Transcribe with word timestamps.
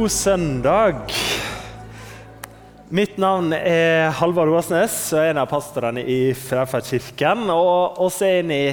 God 0.00 0.08
søndag. 0.08 0.94
Mitt 2.88 3.18
navn 3.20 3.52
er 3.52 4.06
Halvard 4.16 4.48
Åsnes, 4.48 4.94
og 5.12 5.20
er 5.20 5.34
en 5.34 5.40
av 5.42 5.50
pastorene 5.50 6.00
i 6.08 6.30
Fraferdkirken. 6.32 7.42
Og 7.52 8.00
oss 8.06 8.16
er 8.24 8.38
inne 8.40 8.56
i 8.56 8.70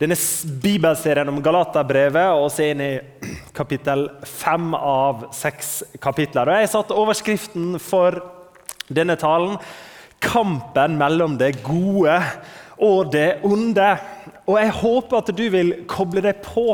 denne 0.00 0.16
bibelserien 0.64 1.30
om 1.30 1.38
Galaterbrevet, 1.44 2.26
og 2.32 2.48
også 2.48 2.66
inne 2.72 2.88
i 2.88 2.98
kapittel 3.60 4.08
fem 4.26 4.74
av 4.74 5.28
seks 5.36 5.70
kapitler. 6.02 6.50
Og 6.50 6.58
Jeg 6.58 6.66
har 6.66 6.74
satt 6.74 6.98
overskriften 7.04 7.78
for 7.78 8.18
denne 8.90 9.14
talen 9.14 9.54
'Kampen 10.18 10.98
mellom 10.98 11.38
det 11.38 11.60
gode 11.62 12.18
og 12.82 13.12
det 13.14 13.44
onde'. 13.46 13.98
Og 14.48 14.58
Jeg 14.58 14.78
håper 14.82 15.22
at 15.22 15.36
du 15.38 15.48
vil 15.54 15.74
koble 15.86 16.26
deg 16.26 16.42
på 16.42 16.72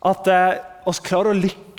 at 0.00 0.24
vi 0.24 0.42
oss 0.88 1.02
klarer 1.02 1.32
å 1.32 1.38
lykkes 1.38 1.71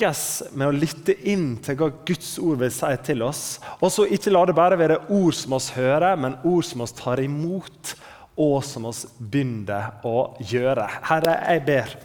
med 0.54 0.68
å 0.68 0.76
lytte 0.76 1.16
inn 1.30 1.58
til 1.64 1.78
hva 1.80 1.90
Guds 2.06 2.38
ord 2.42 2.62
vil 2.62 2.72
si 2.74 2.92
til 3.06 3.24
oss. 3.26 3.60
Og 3.80 3.92
så 3.94 4.08
ikke 4.08 4.34
la 4.34 4.46
det 4.50 4.56
bare 4.58 4.80
være 4.80 5.00
ord 5.14 5.36
som 5.38 5.56
oss 5.58 5.70
hører, 5.76 6.18
men 6.18 6.40
ord 6.44 6.66
som 6.66 6.82
oss 6.86 6.96
tar 6.98 7.22
imot, 7.24 7.96
og 8.34 8.64
som 8.66 8.88
oss 8.90 9.06
begynner 9.20 10.02
å 10.10 10.34
gjøre. 10.42 10.88
Herre, 11.06 11.38
jeg 11.54 11.66
ber 11.68 11.98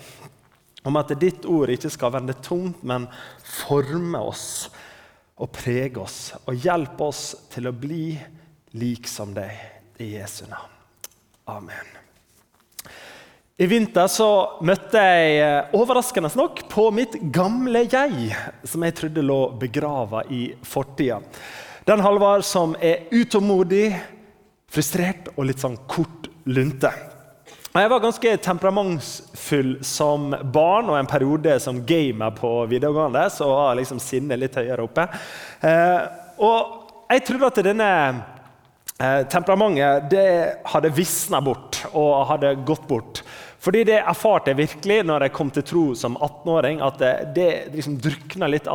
om 0.88 0.98
at 1.01 1.14
ditt 1.20 1.47
ord 1.48 1.73
ikke 1.73 1.91
skal 1.92 2.12
vende 2.14 2.37
tomt, 2.45 2.83
men 2.87 3.09
forme 3.64 4.20
oss 4.20 4.69
og 5.39 5.52
prege 5.55 6.03
oss. 6.03 6.20
Og 6.47 6.59
hjelpe 6.59 7.09
oss 7.09 7.33
til 7.53 7.70
å 7.70 7.77
bli 7.77 8.12
lik 8.78 9.09
som 9.11 9.34
deg. 9.36 9.55
I 9.98 10.12
Jesu 10.14 10.44
navn. 10.47 10.77
Amen. 11.50 11.97
I 13.59 13.67
vinter 13.67 14.06
så 14.06 14.28
møtte 14.62 15.01
jeg 15.03 15.39
eh, 15.42 15.73
overraskende 15.75 16.31
nok 16.39 16.61
på 16.70 16.84
mitt 16.95 17.17
gamle 17.34 17.81
jeg, 17.91 18.28
som 18.62 18.84
jeg 18.87 18.95
trodde 18.95 19.25
lå 19.27 19.39
begrava 19.59 20.20
i 20.31 20.53
fortida. 20.62 21.17
Den 21.89 22.05
Halvard 22.05 22.45
som 22.47 22.77
er 22.78 23.09
utålmodig, 23.11 23.89
frustrert 24.70 25.33
og 25.34 25.48
litt 25.48 25.65
sånn 25.65 25.75
kort 25.91 26.28
lunte. 26.47 26.92
Jeg 27.75 27.91
var 27.91 28.05
ganske 28.05 28.37
temperamentsfull 28.47 29.75
som 29.87 30.31
barn 30.55 30.93
og 30.93 31.00
en 31.00 31.11
periode 31.11 31.56
som 31.62 31.83
gamer 31.87 32.39
på 32.39 32.53
videregående. 32.70 33.27
så 33.34 33.50
var 33.50 33.75
liksom 33.81 33.98
sinnet 33.98 34.39
litt 34.39 34.55
høyere 34.55 34.87
oppe. 34.87 35.09
Eh, 35.67 35.98
og 36.39 37.11
jeg 37.11 37.27
trodde 37.27 37.50
at 37.50 37.61
denne 37.67 37.91
eh, 39.03 39.27
temperamentet 39.27 40.09
det 40.15 40.31
hadde 40.70 40.95
visna 40.95 41.43
bort 41.43 41.83
og 41.91 42.22
hadde 42.31 42.55
gått 42.62 42.87
bort. 42.87 43.25
Fordi 43.59 43.83
det 43.89 43.98
erfarte 43.98 44.53
jeg 44.53 44.61
virkelig 44.61 45.01
når 45.06 45.27
jeg 45.27 45.34
kom 45.34 45.51
til 45.55 45.67
tro 45.67 45.87
som 45.98 46.17
18-åring, 46.17 46.83
at 46.84 47.01
det, 47.03 47.14
det 47.34 47.48
liksom 47.75 47.98
drukna 48.03 48.50
litt 48.50 48.69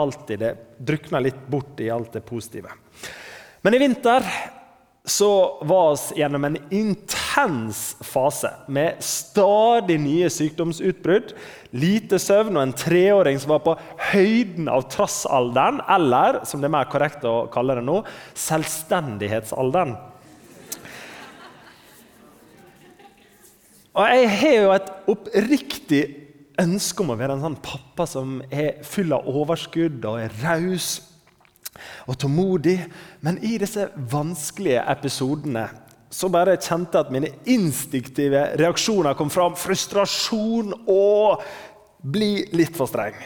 litt 1.24 1.40
bort 1.48 1.80
i 1.80 1.92
alt 1.94 2.18
det 2.18 2.26
positive. 2.28 2.74
Men 3.64 3.78
i 3.78 3.80
vinter 3.80 4.28
så 5.06 5.60
var 5.68 5.96
vi 5.96 6.20
gjennom 6.20 6.46
en 6.48 6.58
intens 6.72 7.96
fase 8.08 8.52
med 8.72 9.00
stadig 9.04 9.98
nye 10.00 10.30
sykdomsutbrudd, 10.32 11.34
lite 11.76 12.20
søvn 12.20 12.56
og 12.56 12.64
en 12.64 12.76
treåring 12.78 13.40
som 13.40 13.52
var 13.56 13.64
på 13.66 13.76
høyden 14.14 14.70
av 14.72 14.86
trassalderen, 14.92 15.82
eller 15.92 16.44
som 16.48 16.64
det 16.64 16.70
er 16.70 16.76
mer 16.78 16.92
korrekt 16.92 17.28
å 17.28 17.50
kalle 17.52 17.76
det 17.80 17.84
nå, 17.88 18.00
selvstendighetsalderen. 18.46 19.96
Og 23.94 24.10
jeg 24.10 24.30
har 24.40 24.56
jo 24.58 24.70
et 24.74 24.92
oppriktig 25.14 26.04
ønske 26.62 27.04
om 27.04 27.14
å 27.14 27.18
være 27.18 27.36
en 27.38 27.44
sånn 27.46 27.60
pappa 27.62 28.08
som 28.10 28.40
er 28.50 28.80
full 28.86 29.14
av 29.14 29.28
overskudd 29.30 30.06
og 30.10 30.22
er 30.22 30.34
raus 30.42 30.96
og 32.10 32.18
tålmodig. 32.22 32.80
Men 33.26 33.38
i 33.46 33.56
disse 33.62 33.86
vanskelige 34.12 34.82
episodene 34.96 35.68
så 36.14 36.30
bare 36.34 36.60
kjente 36.62 36.98
jeg 36.98 37.08
at 37.08 37.14
mine 37.14 37.32
instinktive 37.50 38.44
reaksjoner 38.62 39.18
kom 39.18 39.32
fram. 39.34 39.58
Frustrasjon 39.58 40.74
og 40.90 41.46
bli 42.02 42.48
litt 42.54 42.76
for 42.78 42.90
streng. 42.90 43.18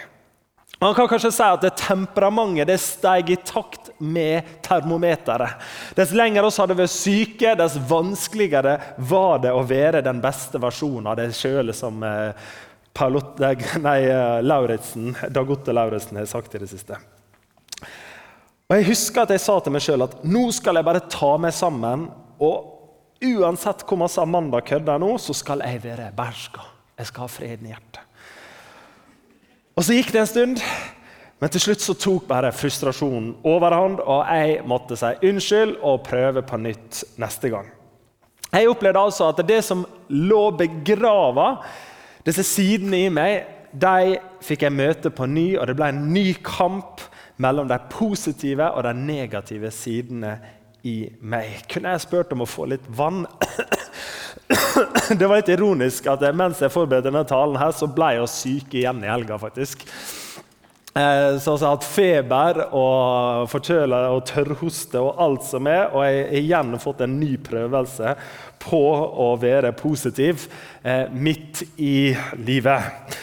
Man 0.80 0.94
kan 0.94 1.08
kanskje 1.10 1.32
si 1.34 1.42
at 1.42 1.64
det 1.66 1.74
temperamentet 1.82 2.70
det 2.70 2.78
steg 2.78 3.32
i 3.34 3.40
takt 3.42 3.90
med 3.98 4.46
termometeret. 4.62 5.58
Dess 5.98 6.14
lenger 6.14 6.46
oss 6.46 6.60
hadde 6.62 6.78
vært 6.78 6.94
syke, 6.94 7.56
dess 7.58 7.80
vanskeligere 7.90 8.76
var 9.10 9.42
det 9.42 9.56
å 9.58 9.66
være 9.66 10.04
den 10.06 10.22
beste 10.22 10.62
versjonen 10.62 11.10
av 11.10 11.18
det 11.18 11.32
sjøl, 11.34 11.74
som 11.74 12.06
eh, 12.06 12.48
nei, 13.88 14.00
eh, 14.06 14.40
Lauritsen, 14.46 15.16
Lauritzen 15.34 16.22
har 16.22 16.30
sagt 16.30 16.56
i 16.56 16.62
det 16.62 16.70
siste. 16.70 16.98
Og 18.68 18.76
Jeg 18.78 18.90
husker 18.90 19.24
at 19.24 19.34
jeg 19.34 19.42
sa 19.42 19.58
til 19.64 19.74
meg 19.74 19.86
sjøl 19.86 20.06
at 20.06 20.18
nå 20.28 20.48
skal 20.54 20.78
jeg 20.78 20.86
bare 20.86 21.06
ta 21.10 21.36
meg 21.42 21.56
sammen. 21.58 22.10
Og 22.44 23.24
uansett 23.24 23.86
hvor 23.88 24.02
masse 24.02 24.22
Amanda 24.22 24.62
kødder 24.62 25.02
nå, 25.02 25.16
så 25.18 25.34
skal 25.34 25.66
jeg 25.66 25.82
være 25.86 26.12
berska. 26.18 26.66
Jeg 26.98 27.10
skal 27.10 27.26
ha 27.26 27.32
freden 27.32 27.70
i 27.70 27.74
hjertet. 27.74 28.07
Og 29.78 29.86
Så 29.86 29.94
gikk 29.94 30.10
det 30.10 30.24
en 30.24 30.30
stund, 30.30 30.62
men 31.38 31.52
til 31.54 31.62
slutt 31.62 31.84
så 31.86 31.94
tok 31.94 32.24
bare 32.26 32.50
frustrasjonen 32.50 33.36
overhånd, 33.46 34.00
og 34.02 34.24
jeg 34.26 34.64
måtte 34.66 34.98
si 34.98 35.12
unnskyld 35.30 35.76
og 35.86 36.02
prøve 36.08 36.42
på 36.42 36.58
nytt 36.58 37.04
neste 37.22 37.52
gang. 37.54 37.68
Jeg 38.50 38.72
opplevde 38.72 39.04
altså 39.06 39.28
at 39.30 39.44
det 39.46 39.60
som 39.68 39.84
lå 40.10 40.48
begrava, 40.58 41.60
disse 42.26 42.42
sidene 42.48 43.04
i 43.06 43.12
meg, 43.14 43.46
de 43.70 44.18
fikk 44.42 44.66
jeg 44.66 44.74
møte 44.74 45.12
på 45.14 45.28
ny, 45.30 45.46
og 45.60 45.70
det 45.70 45.78
ble 45.78 45.92
en 45.94 46.08
ny 46.10 46.26
kamp 46.42 47.04
mellom 47.38 47.70
de 47.70 47.78
positive 47.94 48.72
og 48.72 48.88
de 48.88 48.96
negative 48.98 49.70
sidene 49.76 50.40
i 50.90 51.04
meg. 51.22 51.68
Kunne 51.70 51.94
jeg 51.94 52.08
spurt 52.08 52.34
om 52.34 52.42
å 52.42 52.50
få 52.50 52.66
litt 52.74 52.90
vann? 52.98 53.28
det 55.20 55.28
var 55.28 55.42
litt 55.42 55.52
ironisk 55.52 56.08
at 56.12 56.24
mens 56.36 56.62
jeg 56.64 56.72
forberedte 56.72 57.10
denne 57.10 57.26
talen, 57.28 57.58
her, 57.60 57.74
så 57.76 57.90
ble 57.92 58.14
jeg 58.16 58.32
syk 58.32 58.80
igjen 58.80 59.04
i 59.04 59.12
helga. 59.12 59.40
faktisk. 59.42 59.84
Eh, 60.98 61.38
så 61.38 61.54
jeg 61.54 61.62
har 61.62 61.76
hatt 61.76 61.86
feber 61.86 62.60
og 62.76 63.50
forkjøla 63.52 64.00
og 64.16 64.24
tørrhoste 64.30 65.02
og 65.04 65.22
alt 65.22 65.46
som 65.46 65.68
er. 65.70 65.92
Og 65.92 66.06
jeg 66.08 66.24
har 66.24 66.38
igjen 66.42 66.78
fått 66.82 67.04
en 67.06 67.18
ny 67.20 67.36
prøvelse 67.44 68.16
på 68.64 68.84
å 69.28 69.34
være 69.42 69.76
positiv 69.78 70.48
eh, 70.82 71.06
midt 71.12 71.66
i 71.78 72.16
livet. 72.40 73.18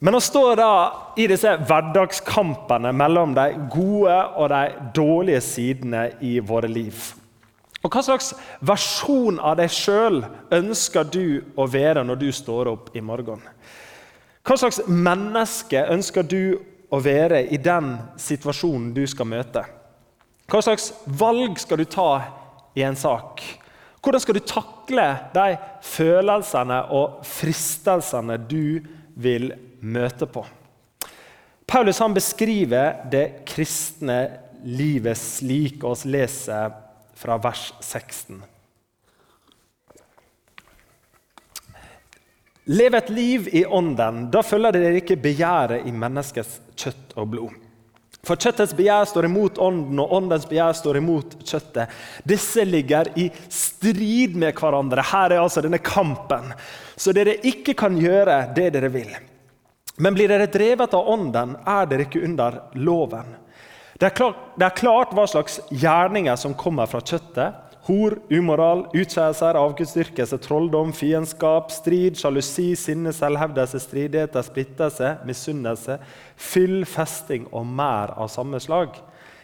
Men 0.00 0.16
å 0.16 0.22
stå 0.24 0.42
da 0.56 0.74
i 1.20 1.26
disse 1.28 1.52
hverdagskampene 1.60 2.92
mellom 2.96 3.34
de 3.36 3.50
gode 3.72 4.16
og 4.40 4.46
de 4.52 4.62
dårlige 4.96 5.42
sidene 5.44 6.06
i 6.24 6.38
våre 6.40 6.70
liv 6.72 7.19
og 7.80 7.94
Hva 7.94 8.02
slags 8.04 8.34
versjon 8.60 9.38
av 9.40 9.56
deg 9.56 9.72
sjøl 9.72 10.20
ønsker 10.52 11.06
du 11.08 11.40
å 11.56 11.64
være 11.70 12.04
når 12.04 12.18
du 12.20 12.28
står 12.34 12.68
opp 12.68 12.90
i 12.96 13.00
morgen? 13.00 13.40
Hva 14.44 14.56
slags 14.60 14.82
menneske 14.88 15.86
ønsker 15.92 16.26
du 16.28 16.58
å 16.90 17.00
være 17.00 17.46
i 17.48 17.56
den 17.60 17.94
situasjonen 18.20 18.90
du 18.96 19.06
skal 19.08 19.30
møte? 19.32 19.64
Hva 20.50 20.60
slags 20.66 20.90
valg 21.06 21.56
skal 21.62 21.80
du 21.80 21.86
ta 21.88 22.10
i 22.76 22.84
en 22.84 22.98
sak? 22.98 23.40
Hvordan 24.00 24.24
skal 24.24 24.36
du 24.36 24.44
takle 24.44 25.06
de 25.32 25.56
følelsene 25.84 26.82
og 26.96 27.20
fristelsene 27.28 28.36
du 28.44 28.80
vil 29.20 29.52
møte 29.80 30.28
på? 30.28 30.44
Paulus 31.70 32.00
beskriver 32.12 33.04
det 33.12 33.44
kristne 33.48 34.20
livet 34.64 35.16
slik 35.16 35.84
oss 35.86 36.04
leser 36.04 36.72
fra 37.20 37.36
vers 37.42 37.68
16. 37.80 38.40
Lev 42.70 42.94
et 42.94 43.10
liv 43.10 43.48
i 43.52 43.64
ånden. 43.66 44.28
Da 44.30 44.42
følger 44.46 44.76
dere 44.76 45.00
ikke 45.00 45.18
begjæret 45.20 45.88
i 45.88 45.92
menneskets 45.92 46.60
kjøtt 46.78 47.16
og 47.18 47.28
blod. 47.32 47.56
For 48.24 48.36
kjøttets 48.36 48.74
begjær 48.76 49.06
står 49.08 49.26
imot 49.30 49.58
ånden, 49.64 49.98
og 50.02 50.12
åndens 50.12 50.44
begjær 50.48 50.76
står 50.76 50.98
imot 51.00 51.38
kjøttet. 51.40 51.92
Disse 52.28 52.66
ligger 52.68 53.08
i 53.18 53.30
strid 53.48 54.36
med 54.38 54.52
hverandre. 54.60 55.04
Her 55.08 55.32
er 55.32 55.40
altså 55.40 55.64
denne 55.64 55.80
kampen. 55.80 56.52
Så 57.00 57.16
dere 57.16 57.38
ikke 57.48 57.74
kan 57.80 57.96
gjøre 57.96 58.42
det 58.56 58.68
dere 58.76 58.92
vil. 58.92 59.12
Men 60.00 60.16
blir 60.16 60.28
dere 60.32 60.48
drevet 60.52 60.94
av 60.96 61.08
ånden, 61.12 61.56
er 61.64 61.88
dere 61.88 62.06
ikke 62.06 62.24
under 62.28 62.60
loven. 62.80 63.34
Det 64.00 64.08
er, 64.08 64.14
klart, 64.16 64.36
det 64.56 64.64
er 64.64 64.78
klart 64.78 65.10
hva 65.12 65.26
slags 65.28 65.58
gjerninger 65.68 66.38
som 66.40 66.54
kommer 66.56 66.88
fra 66.88 67.02
kjøttet. 67.04 67.66
Hor, 67.84 68.14
umoral, 68.32 68.86
utskeielser, 68.96 69.58
avgudsdyrkelse, 69.60 70.38
trolldom, 70.40 70.94
fiendskap, 70.96 71.68
strid, 71.74 72.16
sjalusi, 72.16 72.70
sinne, 72.80 73.12
selvhevdelse, 73.12 73.80
stridigheter, 73.84 74.44
splittelse, 74.46 75.10
misunnelse, 75.28 75.98
fyll, 76.40 76.78
festing 76.88 77.44
og 77.52 77.66
mer 77.68 78.14
av 78.16 78.30
samme 78.32 78.60
slag. 78.62 78.96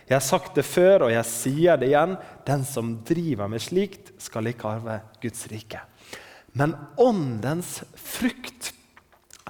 Jeg 0.06 0.14
har 0.14 0.24
sagt 0.24 0.56
det 0.56 0.64
før, 0.64 1.08
og 1.08 1.12
jeg 1.12 1.28
sier 1.28 1.80
det 1.80 1.90
igjen. 1.90 2.14
Den 2.48 2.64
som 2.64 2.94
driver 3.04 3.50
med 3.52 3.60
slikt, 3.60 4.14
skal 4.22 4.48
ikke 4.48 4.70
arve 4.70 5.00
Guds 5.20 5.48
rike. 5.52 5.82
Men 6.56 6.72
åndens 6.96 7.82
frukt 8.00 8.70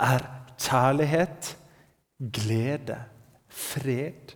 er 0.02 0.24
kjærlighet, 0.58 1.52
glede, 2.18 2.98
fred, 3.46 4.34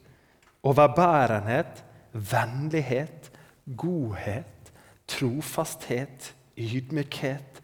overbærenhet, 0.62 1.84
vennlighet, 2.12 3.30
godhet, 3.76 4.72
trofasthet, 5.08 6.34
ydmykhet 6.58 7.62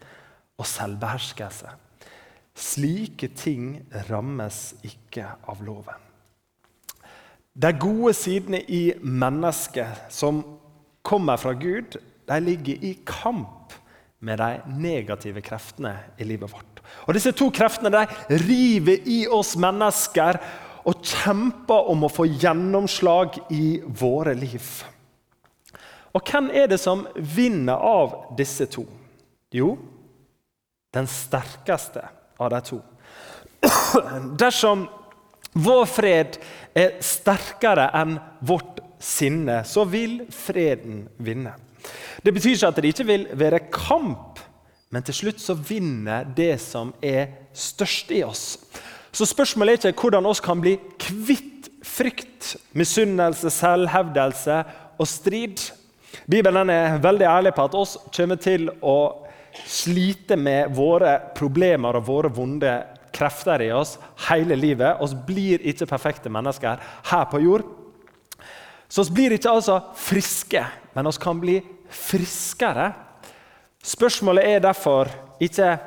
og 0.57 0.65
selvbeherskelse. 0.65 1.69
Slike 2.57 3.29
ting 3.37 3.77
rammes 4.09 4.73
ikke 4.85 5.27
av 5.47 5.61
loven. 5.65 6.03
De 7.57 7.71
gode 7.73 8.13
sidene 8.13 8.61
i 8.61 8.91
mennesket 9.01 10.09
som 10.13 10.43
kommer 11.05 11.39
fra 11.41 11.53
Gud, 11.57 11.97
de 12.27 12.39
ligger 12.41 12.83
i 12.85 12.97
kamp 13.05 13.73
med 14.19 14.41
de 14.41 14.77
negative 14.81 15.41
kreftene 15.45 15.93
i 16.17 16.25
livet 16.25 16.51
vårt. 16.51 16.81
Og 17.05 17.13
Disse 17.15 17.31
to 17.35 17.49
kreftene 17.53 17.91
de 17.93 18.03
river 18.41 19.05
i 19.05 19.19
oss 19.31 19.55
mennesker 19.59 20.39
og 20.87 21.03
kjemper 21.03 21.89
om 21.91 22.05
å 22.07 22.11
få 22.11 22.27
gjennomslag 22.29 23.41
i 23.51 23.79
våre 23.83 24.35
liv. 24.37 24.67
Og 26.15 26.23
hvem 26.31 26.49
er 26.55 26.69
det 26.71 26.79
som 26.81 27.03
vinner 27.15 27.75
av 27.83 28.15
disse 28.37 28.65
to? 28.71 28.85
Jo, 29.53 29.75
den 30.95 31.09
sterkeste 31.11 32.07
av 32.39 32.53
de 32.53 32.61
to. 32.65 32.79
Dersom 34.39 34.87
vår 35.57 35.85
fred 35.89 36.37
er 36.77 36.97
sterkere 37.03 37.89
enn 37.97 38.17
vårt 38.45 38.81
sinne, 39.01 39.61
så 39.65 39.85
vil 39.89 40.23
freden 40.33 41.05
vinne. 41.21 41.53
Det 42.23 42.33
betyr 42.33 42.55
ikke 42.55 42.69
at 42.71 42.81
det 42.81 42.91
ikke 42.91 43.07
vil 43.07 43.25
være 43.37 43.65
kamp, 43.73 44.41
men 44.93 45.03
til 45.05 45.15
slutt 45.15 45.41
så 45.43 45.55
vinner 45.57 46.27
det 46.37 46.55
som 46.63 46.93
er 47.03 47.49
størst 47.53 48.13
i 48.15 48.23
oss. 48.25 48.45
Så 49.17 49.25
spørsmålet 49.25 49.85
er 49.87 49.95
ikke 49.95 50.11
hvordan 50.11 50.27
oss 50.29 50.41
kan 50.43 50.59
bli 50.61 50.75
kvitt 51.01 51.71
frykt, 51.87 52.51
misunnelse, 52.77 53.49
selvhevdelse 53.49 54.57
og 54.99 55.09
strid. 55.09 55.63
Bibelen 56.29 56.69
er 56.69 56.99
veldig 57.01 57.25
ærlig 57.25 57.55
på 57.55 57.65
at 57.65 57.77
oss 57.77 57.95
kommer 58.13 58.37
til 58.41 58.69
å 58.85 58.97
slite 59.65 60.37
med 60.37 60.75
våre 60.77 61.15
problemer 61.37 61.97
og 61.97 62.05
våre 62.11 62.29
vonde 62.33 62.75
krefter 63.15 63.63
i 63.65 63.71
oss 63.73 63.95
hele 64.27 64.57
livet. 64.59 65.01
Vi 65.01 65.21
blir 65.31 65.65
ikke 65.65 65.89
perfekte 65.89 66.29
mennesker 66.29 66.77
her 67.09 67.27
på 67.31 67.41
jord. 67.41 67.65
Så 68.87 69.07
vi 69.07 69.17
blir 69.17 69.37
ikke 69.39 69.57
altså 69.57 69.79
friske, 69.97 70.61
men 70.93 71.09
vi 71.09 71.19
kan 71.23 71.41
bli 71.41 71.61
friskere. 71.89 72.91
Spørsmålet 73.81 74.45
er 74.45 74.67
derfor 74.67 75.09
ikke 75.41 75.77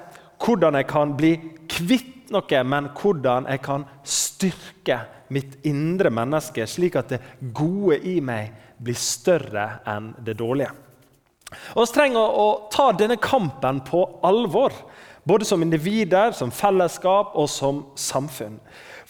hvordan 0.41 0.81
jeg 0.81 0.91
kan 0.91 1.15
bli 1.15 1.37
kvitt 1.71 2.17
noe, 2.35 2.63
men 2.65 2.91
hvordan 2.97 3.49
jeg 3.51 3.63
kan 3.65 3.87
styrke 4.05 5.01
mitt 5.31 5.59
indre 5.67 6.11
menneske, 6.11 6.67
slik 6.67 6.99
at 6.99 7.13
det 7.15 7.21
gode 7.55 8.01
i 8.07 8.19
meg 8.25 8.55
blir 8.81 8.99
større 8.99 9.67
enn 9.89 10.13
det 10.25 10.39
dårlige. 10.41 10.73
Og 11.75 11.87
Vi 11.87 11.93
trenger 11.95 12.21
å 12.43 12.47
ta 12.71 12.91
denne 12.93 13.19
kampen 13.21 13.81
på 13.87 14.05
alvor, 14.23 14.73
både 15.25 15.45
som 15.45 15.63
individer, 15.63 16.33
som 16.33 16.51
fellesskap 16.51 17.35
og 17.35 17.49
som 17.51 17.85
samfunn. 17.99 18.59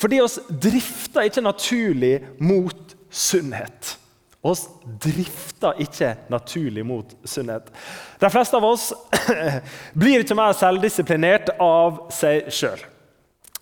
Fordi 0.00 0.20
oss 0.20 0.38
drifter 0.48 1.28
ikke 1.28 1.44
naturlig 1.44 2.14
mot 2.40 2.96
sunnhet. 3.10 3.96
Oss 4.40 4.64
drifter 5.02 5.76
ikke 5.84 6.14
naturlig 6.32 6.84
mot 6.88 7.10
sunnhet. 7.28 7.68
De 8.20 8.30
fleste 8.32 8.56
av 8.56 8.64
oss 8.64 8.88
blir 10.00 10.24
ikke 10.24 10.38
mer 10.38 10.56
selvdisiplinert 10.56 11.52
av 11.60 12.06
seg 12.16 12.48
sjøl. 12.48 12.80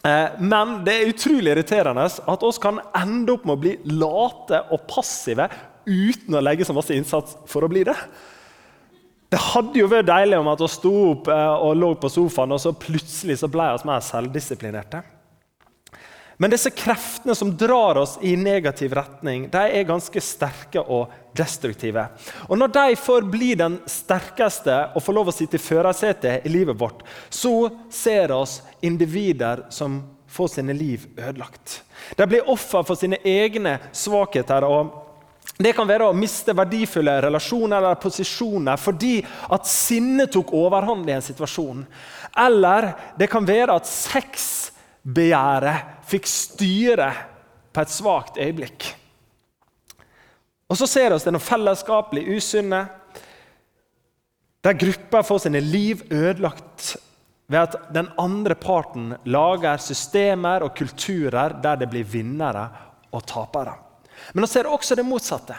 Eh, 0.07 0.39
men 0.39 0.79
det 0.87 0.95
er 0.95 1.11
utrolig 1.11 1.53
irriterende 1.53 2.07
at 2.07 2.47
oss 2.47 2.61
kan 2.63 2.79
ende 2.97 3.35
opp 3.35 3.47
med 3.49 3.57
å 3.57 3.63
bli 3.65 3.75
late 3.99 4.63
og 4.71 4.87
passive 4.91 5.49
uten 5.89 6.37
å 6.37 6.43
legge 6.45 6.67
så 6.69 6.77
masse 6.77 6.95
innsats 6.95 7.39
for 7.51 7.67
å 7.67 7.71
bli 7.73 7.83
det. 7.89 7.97
Det 9.29 9.41
hadde 9.51 9.81
jo 9.81 9.89
vært 9.91 10.09
deilig 10.09 10.39
om 10.41 10.49
at 10.49 10.63
vi 10.63 10.71
sto 10.73 10.95
opp 11.11 11.31
eh, 11.33 11.55
og 11.67 11.77
lå 11.81 11.93
på 12.01 12.11
sofaen, 12.13 12.55
og 12.55 12.63
så 12.63 12.73
plutselig 12.77 13.41
så 13.43 13.51
ble 13.53 13.67
vi 13.75 13.89
mer 13.91 14.05
selvdisiplinerte. 14.05 15.03
Men 16.41 16.51
disse 16.51 16.71
kreftene 16.71 17.35
som 17.35 17.51
drar 17.57 17.99
oss 17.99 18.19
i 18.23 18.37
negativ 18.39 18.93
retning, 18.95 19.49
de 19.51 19.59
er 19.59 19.89
ganske 19.89 20.21
sterke 20.23 20.79
og 20.81 21.11
destruktive. 21.35 22.05
Og 22.47 22.59
Når 22.59 22.71
de 22.77 22.97
får 22.97 23.27
bli 23.27 23.49
den 23.59 23.81
sterkeste 23.91 24.77
og 24.95 25.03
får 25.03 25.17
lov 25.17 25.33
å 25.33 25.35
sitte 25.35 25.59
i 25.59 25.63
førersetet 25.63 26.47
i 26.47 26.53
livet 26.53 26.79
vårt, 26.79 27.03
så 27.31 27.73
ser 27.91 28.31
oss 28.37 28.61
individer 28.87 29.67
som 29.75 29.99
får 30.31 30.55
sine 30.55 30.79
liv 30.79 31.09
ødelagt. 31.17 31.83
De 32.15 32.27
blir 32.31 32.47
offer 32.47 32.87
for 32.87 32.95
sine 32.95 33.19
egne 33.27 33.79
svakheter. 33.93 34.63
og 34.63 35.05
det 35.59 35.73
kan 35.75 35.89
være 35.89 36.07
å 36.07 36.15
miste 36.15 36.55
verdifulle 36.55 37.17
relasjoner 37.25 37.81
eller 37.81 37.99
posisjoner 37.99 38.79
fordi 38.79 39.17
at 39.51 39.67
sinnet 39.67 40.31
tok 40.31 40.53
overhånd 40.55 41.09
i 41.09 41.17
en 41.17 41.25
situasjon. 41.25 41.81
Eller 42.39 42.93
det 43.19 43.27
kan 43.27 43.47
være 43.47 43.75
at 43.75 43.89
sex 43.91 44.71
begjæret 45.03 45.98
fikk 46.09 46.29
styre 46.29 47.11
på 47.73 47.85
et 47.85 47.93
svakt 47.93 48.41
øyeblikk. 48.41 48.87
Og 50.69 50.77
så 50.77 50.89
ser 50.89 51.13
vi 51.13 51.21
det 51.25 51.35
når 51.35 51.45
fellesskap 51.45 52.11
blir 52.13 52.29
usunne, 52.37 52.87
der 54.65 54.77
grupper 54.77 55.25
får 55.25 55.45
sine 55.47 55.61
liv 55.63 56.03
ødelagt 56.11 56.97
ved 57.49 57.61
at 57.61 57.77
den 57.95 58.11
andre 58.21 58.57
parten 58.59 59.15
lager 59.25 59.81
systemer 59.81 60.67
og 60.67 60.75
kulturer 60.77 61.55
der 61.63 61.79
det 61.81 61.89
blir 61.89 62.05
vinnere 62.05 62.67
og 63.15 63.25
tapere. 63.29 63.79
Men 64.35 64.45
vi 64.45 64.51
ser 64.51 64.69
også 64.69 64.99
det 64.99 65.07
motsatte. 65.07 65.57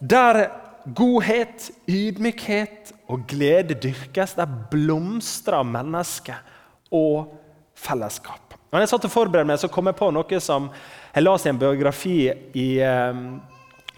Der 0.00 0.48
godhet, 0.96 1.70
ydmykhet 1.86 2.90
og 3.06 3.26
glede 3.30 3.76
dyrkes, 3.78 4.34
der 4.34 4.50
blomstrer 4.70 5.62
mennesket 5.62 6.90
og 6.90 7.36
fellesskap. 7.78 8.41
Når 8.72 8.86
jeg 8.86 8.88
satt 8.88 9.04
og 9.04 9.12
forberedte 9.12 9.50
meg, 9.50 9.58
så 9.60 9.68
kom 9.68 9.90
jeg 9.90 9.98
på 9.98 10.06
noe 10.16 10.38
som 10.40 10.70
jeg 11.12 11.24
leste 11.26 11.50
i 11.50 11.52
en 11.52 11.58
biografi 11.60 12.16
i, 12.56 12.68
um, 12.80 13.34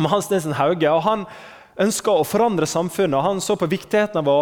om 0.01 0.09
Hans 0.11 0.27
Nilsen 0.33 0.57
Hauge. 0.59 0.89
og 0.91 1.05
Han 1.05 1.21
ønska 1.79 2.11
å 2.11 2.25
forandre 2.27 2.67
samfunnet. 2.67 3.15
og 3.15 3.23
Han 3.23 3.43
så 3.45 3.55
på 3.55 3.69
viktigheten 3.71 4.19
av 4.19 4.31
å 4.33 4.41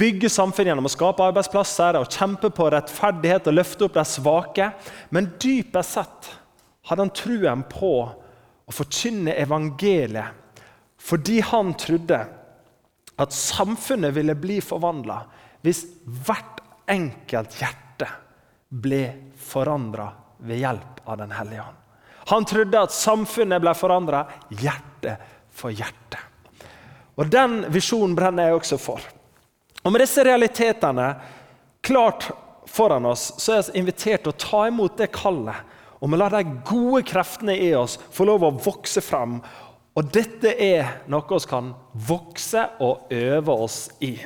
bygge 0.00 0.30
samfunnet 0.32 0.72
gjennom 0.72 0.88
å 0.88 0.92
skape 0.92 1.26
arbeidsplasser 1.26 1.98
og 2.00 2.08
kjempe 2.08 2.48
på 2.48 2.70
rettferdighet 2.72 3.50
og 3.50 3.58
løfte 3.58 3.84
opp 3.84 3.98
de 3.98 4.04
svake. 4.08 4.70
Men 5.12 5.28
dypest 5.36 5.98
sett 5.98 6.30
hadde 6.88 7.04
han 7.04 7.12
truen 7.12 7.64
på 7.68 7.92
å 8.08 8.74
forkynne 8.74 9.36
evangeliet 9.36 10.64
fordi 10.98 11.42
han 11.46 11.74
trodde 11.78 12.16
at 13.20 13.36
samfunnet 13.36 14.16
ville 14.16 14.34
bli 14.34 14.56
forvandla 14.64 15.20
hvis 15.62 15.84
hvert 16.26 16.64
enkelt 16.90 17.60
hjerte 17.60 17.87
ble 18.68 19.32
forandra 19.36 20.10
ved 20.38 20.60
hjelp 20.60 21.02
av 21.04 21.18
Den 21.18 21.30
hellige 21.32 21.62
ånd. 21.62 21.76
Han 22.28 22.44
trodde 22.44 22.80
at 22.84 22.92
samfunnet 22.92 23.62
ble 23.62 23.72
forandra 23.74 24.26
hjerte 24.52 25.16
for 25.48 25.72
hjerte. 25.72 26.20
Og 27.16 27.30
Den 27.32 27.64
visjonen 27.72 28.14
brenner 28.16 28.50
jeg 28.50 28.58
også 28.58 28.78
for. 28.78 29.00
Og 29.82 29.92
Med 29.92 30.04
disse 30.04 30.24
realitetene 30.24 31.08
klart 31.80 32.28
foran 32.68 33.08
oss, 33.08 33.32
så 33.40 33.56
er 33.56 33.62
vi 33.70 33.80
invitert 33.80 34.26
til 34.26 34.34
å 34.34 34.40
ta 34.42 34.66
imot 34.68 34.98
det 35.00 35.08
kallet. 35.14 35.56
Og 35.98 36.12
vi 36.12 36.18
lar 36.20 36.36
de 36.36 36.58
gode 36.68 37.02
kreftene 37.08 37.56
i 37.56 37.72
oss 37.74 37.96
få 38.14 38.28
lov 38.28 38.44
å 38.44 38.54
vokse 38.54 39.02
frem. 39.02 39.38
Og 39.98 40.10
dette 40.14 40.52
er 40.52 41.00
noe 41.10 41.24
vi 41.26 41.48
kan 41.50 41.72
vokse 42.06 42.68
og 42.84 43.10
øve 43.10 43.56
oss 43.64 43.88
i. 44.04 44.18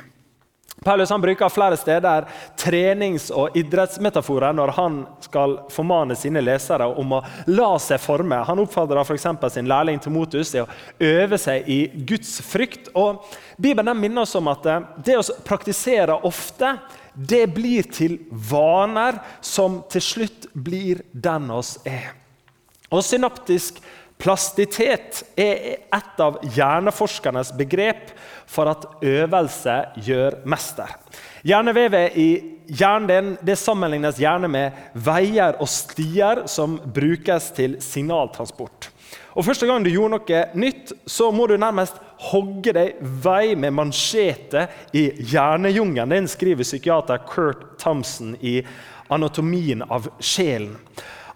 Paulus 0.83 1.09
bruker 1.21 1.49
flere 1.49 1.77
steder 1.77 2.25
trenings- 2.59 3.31
og 3.31 3.55
idrettsmetaforer 3.57 4.53
når 4.55 4.73
han 4.77 4.97
skal 5.23 5.57
formane 5.71 6.15
sine 6.19 6.41
lesere 6.43 6.87
om 6.87 7.15
å 7.17 7.21
la 7.47 7.71
seg 7.79 8.01
forme. 8.03 8.41
Han 8.47 8.63
oppfordrer 8.63 9.03
f.eks. 9.03 9.27
sin 9.53 9.69
lærling 9.71 10.01
til 10.03 10.17
å 10.17 10.67
øve 10.99 11.37
seg 11.37 11.69
i 11.69 11.79
Guds 11.93 12.41
frykt. 12.41 12.91
Og 12.95 13.23
Bibelen 13.57 13.99
minner 13.99 14.23
oss 14.23 14.35
om 14.35 14.47
at 14.51 14.65
eh, 14.65 14.83
det 15.05 15.17
å 15.19 15.25
praktisere 15.45 16.19
ofte 16.27 16.75
det 17.13 17.45
blir 17.53 17.87
til 17.93 18.17
vaner 18.29 19.19
som 19.41 19.83
til 19.91 20.01
slutt 20.01 20.47
blir 20.53 21.03
den 21.13 21.51
oss 21.53 21.77
er. 21.85 22.13
Og 22.93 23.01
Synaptisk 23.05 23.79
plastitet 24.21 25.23
er 25.39 25.85
et 25.93 26.21
av 26.21 26.39
hjerneforskernes 26.55 27.51
begrep 27.57 28.13
for 28.49 28.69
at 28.71 28.85
øvelse 29.03 29.75
gjør 30.05 30.41
mester. 30.49 30.91
Hjernevevet 31.43 32.17
i 32.19 32.29
hjernen 32.71 33.33
det 33.43 33.57
sammenlignes 33.59 34.19
gjerne 34.21 34.47
med 34.51 34.77
veier 34.95 35.57
og 35.59 35.67
stier 35.71 36.45
som 36.47 36.77
brukes 36.95 37.51
til 37.57 37.77
signaltransport. 37.83 38.89
Og 39.33 39.45
Første 39.45 39.65
gang 39.65 39.83
du 39.83 39.89
gjorde 39.89 40.13
noe 40.13 40.41
nytt, 40.61 40.93
så 41.09 41.31
må 41.33 41.47
du 41.49 41.55
nærmest 41.57 41.97
hogge 42.29 42.73
deg 42.75 42.99
vei 43.23 43.55
med 43.59 43.73
mansjete 43.75 44.67
i 44.95 45.07
hjernejungelen. 45.33 46.13
Den 46.13 46.29
skriver 46.29 46.63
psykiater 46.63 47.25
Kurt 47.27 47.79
Thompson 47.81 48.35
i 48.41 48.61
'Anatomien 49.09 49.83
av 49.89 50.07
sjelen'. 50.19 50.77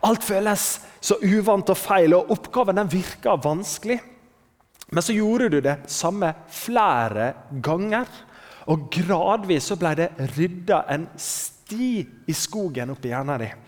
Alt 0.05 0.23
føles 0.25 0.65
så 1.01 1.17
uvant 1.23 1.69
og 1.73 1.79
feil, 1.79 2.13
og 2.13 2.31
oppgaven 2.35 2.77
den 2.77 2.91
virka 2.91 3.35
vanskelig. 3.41 3.97
Men 4.91 5.03
så 5.03 5.15
gjorde 5.15 5.49
du 5.49 5.59
det 5.63 5.77
samme 5.91 6.31
flere 6.53 7.31
ganger. 7.63 8.05
Og 8.71 8.89
gradvis 8.91 9.71
så 9.71 9.77
ble 9.79 9.93
det 9.99 10.11
rydda 10.35 10.83
en 10.93 11.07
sti 11.19 11.91
i 12.27 12.35
skogen 12.35 12.93
oppi 12.93 13.11
hjernen 13.11 13.43
din. 13.43 13.65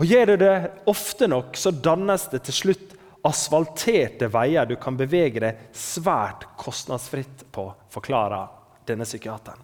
Og 0.00 0.08
Gjør 0.08 0.30
du 0.30 0.36
det 0.40 0.54
ofte 0.88 1.28
nok, 1.28 1.56
så 1.60 1.74
dannes 1.76 2.24
det 2.32 2.40
til 2.46 2.56
slutt 2.56 2.94
asfalterte 3.28 4.30
veier 4.32 4.64
du 4.64 4.78
kan 4.80 4.96
bevege 4.96 5.42
deg 5.42 5.64
svært 5.76 6.46
kostnadsfritt 6.60 7.44
på, 7.52 7.66
forklarer 7.92 8.48
denne 8.88 9.04
psykiateren. 9.04 9.60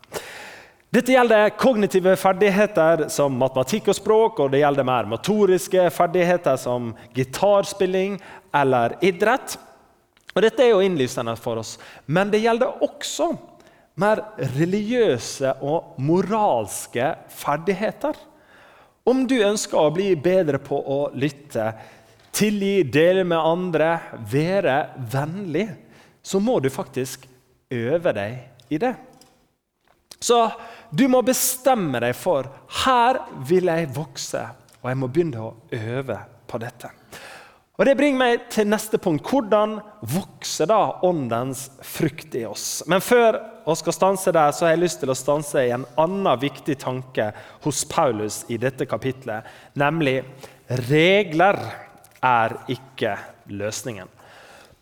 Dette 0.95 1.13
gjelder 1.13 1.51
kognitive 1.59 2.13
ferdigheter 2.17 3.09
som 3.11 3.35
matematikk 3.41 3.91
og 3.91 3.97
språk, 3.99 4.39
og 4.41 4.53
det 4.53 4.61
gjelder 4.61 4.87
mer 4.87 5.09
motoriske 5.11 5.89
ferdigheter 5.91 6.59
som 6.63 6.93
gitarspilling 7.17 8.21
eller 8.55 8.95
idrett. 9.05 9.57
Og 10.37 10.45
Dette 10.45 10.63
er 10.63 10.71
jo 10.71 10.85
innlysende 10.85 11.35
for 11.41 11.59
oss, 11.59 11.75
men 12.07 12.31
det 12.31 12.45
gjelder 12.45 12.85
også 12.87 13.33
mer 13.99 14.23
religiøse 14.55 15.57
og 15.65 15.99
moralske 16.07 17.11
ferdigheter. 17.35 18.15
Om 19.07 19.25
du 19.27 19.41
ønsker 19.41 19.81
å 19.81 19.93
bli 19.95 20.13
bedre 20.15 20.61
på 20.63 20.79
å 20.79 21.01
lytte, 21.19 21.73
tilgi, 22.37 22.85
dele 22.93 23.25
med 23.27 23.41
andre, 23.41 23.91
være 24.31 24.79
vennlig, 25.11 25.67
så 26.23 26.39
må 26.43 26.61
du 26.61 26.71
faktisk 26.71 27.27
øve 27.73 28.15
deg 28.15 28.71
i 28.71 28.81
det. 28.83 28.95
Så 30.21 30.51
du 30.91 31.07
må 31.13 31.23
bestemme 31.27 32.01
deg 32.03 32.15
for 32.17 32.49
her 32.85 33.21
vil 33.49 33.69
jeg 33.71 33.91
vokse, 33.97 34.43
og 34.83 34.91
jeg 34.91 35.01
må 35.01 35.11
begynne 35.13 35.43
å 35.43 35.55
øve 35.77 36.21
på 36.47 36.61
dette. 36.63 36.93
Og 37.77 37.85
Det 37.85 37.97
bringer 37.97 38.17
meg 38.19 38.45
til 38.49 38.69
neste 38.71 38.97
punkt. 38.97 39.27
Hvordan 39.29 39.75
vokser 40.01 40.71
da 40.71 40.97
åndens 41.05 41.67
frukt 41.85 42.33
i 42.39 42.47
oss? 42.49 42.81
Men 42.89 43.05
før 43.05 43.37
vi 43.67 43.75
skal 43.77 43.93
stanse 43.93 44.33
der, 44.33 44.55
så 44.57 44.65
har 44.65 44.73
jeg 44.73 44.85
lyst 44.87 45.03
til 45.03 45.13
å 45.13 45.19
stanse 45.19 45.61
i 45.61 45.75
en 45.77 45.85
annen 46.01 46.41
viktig 46.41 46.79
tanke 46.81 47.29
hos 47.67 47.85
Paulus 47.85 48.47
i 48.49 48.57
dette 48.57 48.89
kapitlet, 48.89 49.45
nemlig 49.77 50.23
regler 50.89 51.61
er 52.25 52.57
ikke 52.73 53.13
løsningen. 53.53 54.09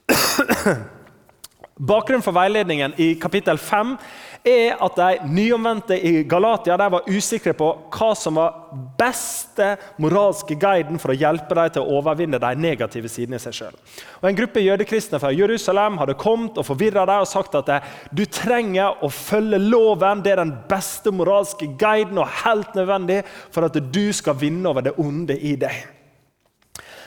Bakgrunnen 1.91 2.23
for 2.23 2.37
veiledningen 2.37 2.95
i 3.03 3.17
kapittel 3.19 3.59
5 3.59 3.97
er 4.45 4.77
at 4.85 4.99
de 4.99 5.29
nyomvendte 5.33 5.97
i 5.97 6.23
Galatia 6.29 6.77
var 6.77 7.07
usikre 7.09 7.55
på 7.57 7.69
hva 7.95 8.11
som 8.19 8.37
var 8.37 8.59
beste 8.99 9.71
moralske 10.03 10.57
guiden 10.61 11.01
for 11.01 11.15
å 11.15 11.17
hjelpe 11.17 11.57
dem 11.57 11.73
til 11.73 11.85
å 11.85 11.97
overvinne 11.99 12.41
de 12.43 12.51
negative 12.61 13.09
sidene 13.09 13.41
i 13.41 13.43
seg 13.43 13.57
sjøl. 13.57 13.79
En 14.21 14.37
gruppe 14.37 14.61
jødekristne 14.61 15.21
fra 15.23 15.33
Jerusalem 15.33 15.97
hadde 16.01 16.19
kommet 16.21 16.61
og 16.61 16.69
forvirra 16.69 17.07
dem 17.09 17.25
og 17.25 17.31
sagt 17.31 17.57
at 17.57 17.73
du 18.13 18.25
trenger 18.29 19.01
å 19.01 19.09
følge 19.09 19.63
loven. 19.65 20.21
Det 20.21 20.35
er 20.35 20.43
den 20.45 20.55
beste 20.69 21.13
moralske 21.15 21.71
guiden 21.81 22.21
og 22.21 22.29
helt 22.45 22.77
nødvendig 22.77 23.23
for 23.49 23.65
at 23.65 23.81
du 23.81 24.07
skal 24.13 24.37
vinne 24.41 24.69
over 24.69 24.85
det 24.85 24.97
onde 25.01 25.39
i 25.41 25.57
deg. 25.57 25.87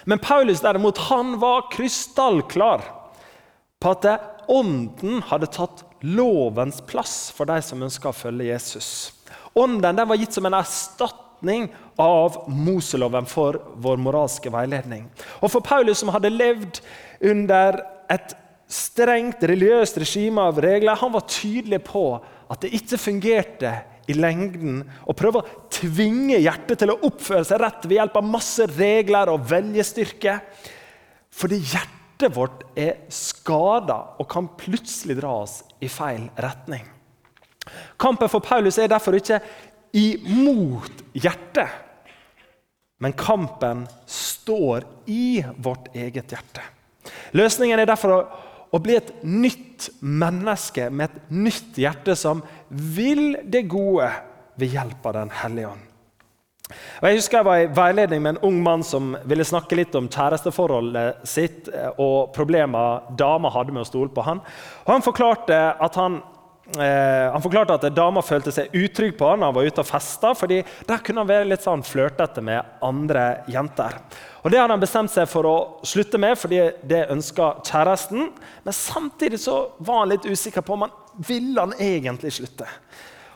Men 0.09 0.23
Paulus 0.23 0.63
derimot, 0.63 0.97
han 1.11 1.35
var 1.37 1.67
krystallklar 1.69 2.85
på 3.77 3.93
at 3.93 4.07
ånden 4.49 5.21
hadde 5.27 5.51
tatt 5.53 5.83
lovens 6.01 6.81
plass 6.87 7.29
for 7.35 7.49
de 7.49 7.59
som 7.65 7.81
ønsker 7.83 8.11
å 8.11 8.15
følge 8.15 8.51
Jesus. 8.51 8.89
Ånden 9.57 9.97
den 9.97 10.09
var 10.09 10.19
gitt 10.19 10.35
som 10.35 10.45
en 10.45 10.57
erstatning 10.57 11.69
av 12.01 12.43
Moseloven 12.49 13.25
for 13.29 13.57
vår 13.81 14.01
moralske 14.01 14.51
veiledning. 14.53 15.07
Og 15.41 15.51
For 15.51 15.65
Paulus, 15.65 16.01
som 16.01 16.13
hadde 16.13 16.33
levd 16.33 16.81
under 17.25 17.81
et 18.13 18.35
strengt 18.67 19.43
religiøst 19.47 19.97
regime 20.03 20.43
av 20.49 20.59
regler, 20.61 20.99
han 20.99 21.13
var 21.13 21.25
tydelig 21.31 21.81
på 21.87 22.07
at 22.47 22.63
det 22.63 22.73
ikke 22.77 22.99
fungerte 22.99 23.73
i 24.07 24.15
lengden 24.15 24.81
å 25.07 25.15
prøve 25.17 25.41
å 25.41 25.67
tvinge 25.73 26.39
hjertet 26.39 26.79
til 26.83 26.93
å 26.93 26.99
oppføre 27.09 27.43
seg 27.47 27.59
rett 27.63 27.87
ved 27.87 27.97
hjelp 27.99 28.17
av 28.19 28.29
masse 28.37 28.67
regler 28.77 29.31
og 29.33 29.43
veljestyrke. 29.49 30.37
Fordi 31.37 31.59
hjertet 31.59 31.96
hjertet 32.17 32.35
vårt 32.35 32.63
er 32.75 32.95
skada 33.13 34.15
og 34.17 34.27
kan 34.29 34.47
plutselig 34.57 35.19
dra 35.19 35.43
oss 35.43 35.63
i 35.79 35.87
feil 35.87 36.29
retning. 36.35 36.85
Kampen 37.99 38.29
for 38.29 38.41
Paulus 38.41 38.79
er 38.79 38.89
derfor 38.89 39.13
ikke 39.13 39.39
imot 39.93 41.03
hjertet, 41.13 41.69
men 42.99 43.13
kampen 43.13 43.85
står 44.07 44.87
i 45.05 45.43
vårt 45.57 45.93
eget 45.93 46.31
hjerte. 46.33 46.63
Løsningen 47.37 47.79
er 47.79 47.85
derfor 47.85 48.15
å, 48.15 48.21
å 48.73 48.79
bli 48.81 48.97
et 48.97 49.11
nytt 49.23 49.91
menneske 50.01 50.89
med 50.89 51.11
et 51.11 51.29
nytt 51.29 51.77
hjerte 51.77 52.15
som 52.17 52.41
vil 52.69 53.37
det 53.45 53.67
gode 53.69 54.09
ved 54.57 54.73
hjelp 54.73 55.05
av 55.05 55.19
Den 55.19 55.35
hellige 55.43 55.75
ånd. 55.75 55.86
Og 56.67 57.05
jeg 57.07 57.21
husker 57.21 57.39
jeg 57.39 57.47
var 57.47 57.61
i 57.61 57.67
veiledning 57.71 58.23
med 58.23 58.35
en 58.35 58.45
ung 58.49 58.57
mann 58.63 58.81
som 58.83 59.13
ville 59.29 59.45
snakke 59.47 59.77
litt 59.79 59.93
om 59.95 60.09
kjæresteforholdet 60.11 61.27
sitt 61.27 61.69
eh, 61.71 61.93
og 61.95 62.33
problemer 62.35 63.05
dama 63.19 63.51
hadde 63.53 63.75
med 63.75 63.85
å 63.85 63.87
stole 63.87 64.11
på 64.11 64.25
han. 64.25 64.41
Og 64.83 64.91
han 64.91 65.05
forklarte 65.05 65.55
at 65.55 65.99
han, 65.99 66.19
eh, 66.75 67.29
han 67.31 67.45
forklarte 67.45 67.77
at 67.77 67.87
dama 67.95 68.23
følte 68.25 68.51
seg 68.51 68.75
utrygg 68.75 69.15
på 69.15 69.31
han 69.31 69.39
når 69.39 69.53
han 69.53 69.57
var 69.61 69.71
ute 69.71 69.85
og 69.85 69.89
festa, 69.93 70.33
fordi 70.35 70.59
der 70.91 71.01
kunne 71.07 71.23
han 71.23 71.31
være 71.31 71.47
litt 71.53 71.63
sånn 71.63 71.87
flørtete 71.87 72.43
med 72.43 72.75
andre 72.83 73.25
jenter. 73.53 74.01
Og 74.43 74.51
Det 74.51 74.59
hadde 74.59 74.75
han 74.75 74.83
bestemt 74.83 75.15
seg 75.15 75.31
for 75.31 75.47
å 75.47 75.57
slutte 75.87 76.19
med, 76.19 76.35
fordi 76.35 76.61
det 76.83 77.07
ønska 77.15 77.61
kjæresten. 77.63 78.27
Men 78.67 78.75
samtidig 78.75 79.39
så 79.43 79.69
var 79.79 80.03
han 80.03 80.15
litt 80.17 80.27
usikker 80.27 80.67
på 80.67 80.75
om 80.75 80.89
han 80.89 80.95
ville 81.31 81.63
han 81.63 81.79
egentlig 81.79 82.35
slutte. 82.41 82.67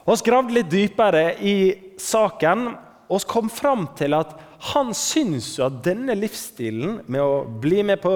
Og 0.04 0.18
Vi 0.18 0.28
gravde 0.28 0.60
litt 0.60 0.72
dypere 0.72 1.30
i 1.40 1.60
saken 1.96 2.74
og 3.12 3.28
kom 3.28 3.50
fram 3.52 3.90
til 4.00 4.16
at 4.16 4.32
han 4.72 4.94
syntes 4.96 5.56
at 5.64 5.82
denne 5.84 6.16
livsstilen 6.16 7.02
med 7.12 7.22
å 7.22 7.44
bli 7.64 7.82
med 7.84 8.00
på 8.04 8.14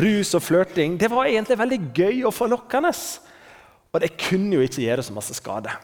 rus 0.00 0.32
og 0.38 0.44
flørting 0.46 0.96
det 1.00 1.10
var 1.12 1.28
egentlig 1.28 1.58
veldig 1.60 1.80
gøy 1.96 2.24
og 2.24 2.34
forlokkende. 2.36 2.92
Og 3.90 4.02
det 4.02 4.14
kunne 4.22 4.56
jo 4.56 4.64
ikke 4.64 4.84
gjøre 4.86 5.04
så 5.04 5.16
masse 5.16 5.36
skade. 5.36 5.74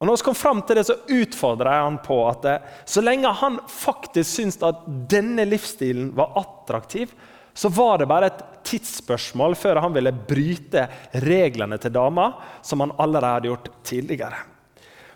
Og 0.00 0.08
når 0.08 0.16
vi 0.16 0.26
kom 0.30 0.36
fram 0.36 0.62
til 0.64 0.78
det, 0.80 0.86
så 0.88 0.96
utfordra 1.12 1.74
jeg 1.76 1.86
han 1.86 1.98
på 2.04 2.16
at 2.24 2.44
det, 2.46 2.54
så 2.88 3.02
lenge 3.04 3.32
han 3.42 3.58
faktisk 3.68 4.30
syntes 4.32 4.62
at 4.64 4.86
denne 5.12 5.44
livsstilen 5.44 6.14
var 6.16 6.32
attraktiv, 6.40 7.12
så 7.52 7.68
var 7.68 8.00
det 8.00 8.08
bare 8.08 8.30
et 8.30 8.40
tidsspørsmål 8.64 9.56
før 9.60 9.82
han 9.84 9.92
ville 9.92 10.14
bryte 10.14 10.86
reglene 11.20 11.76
til 11.82 11.92
dama, 11.92 12.30
som 12.64 12.80
han 12.80 12.94
allerede 12.96 13.34
hadde 13.36 13.52
gjort 13.52 13.70
tidligere. 13.84 14.40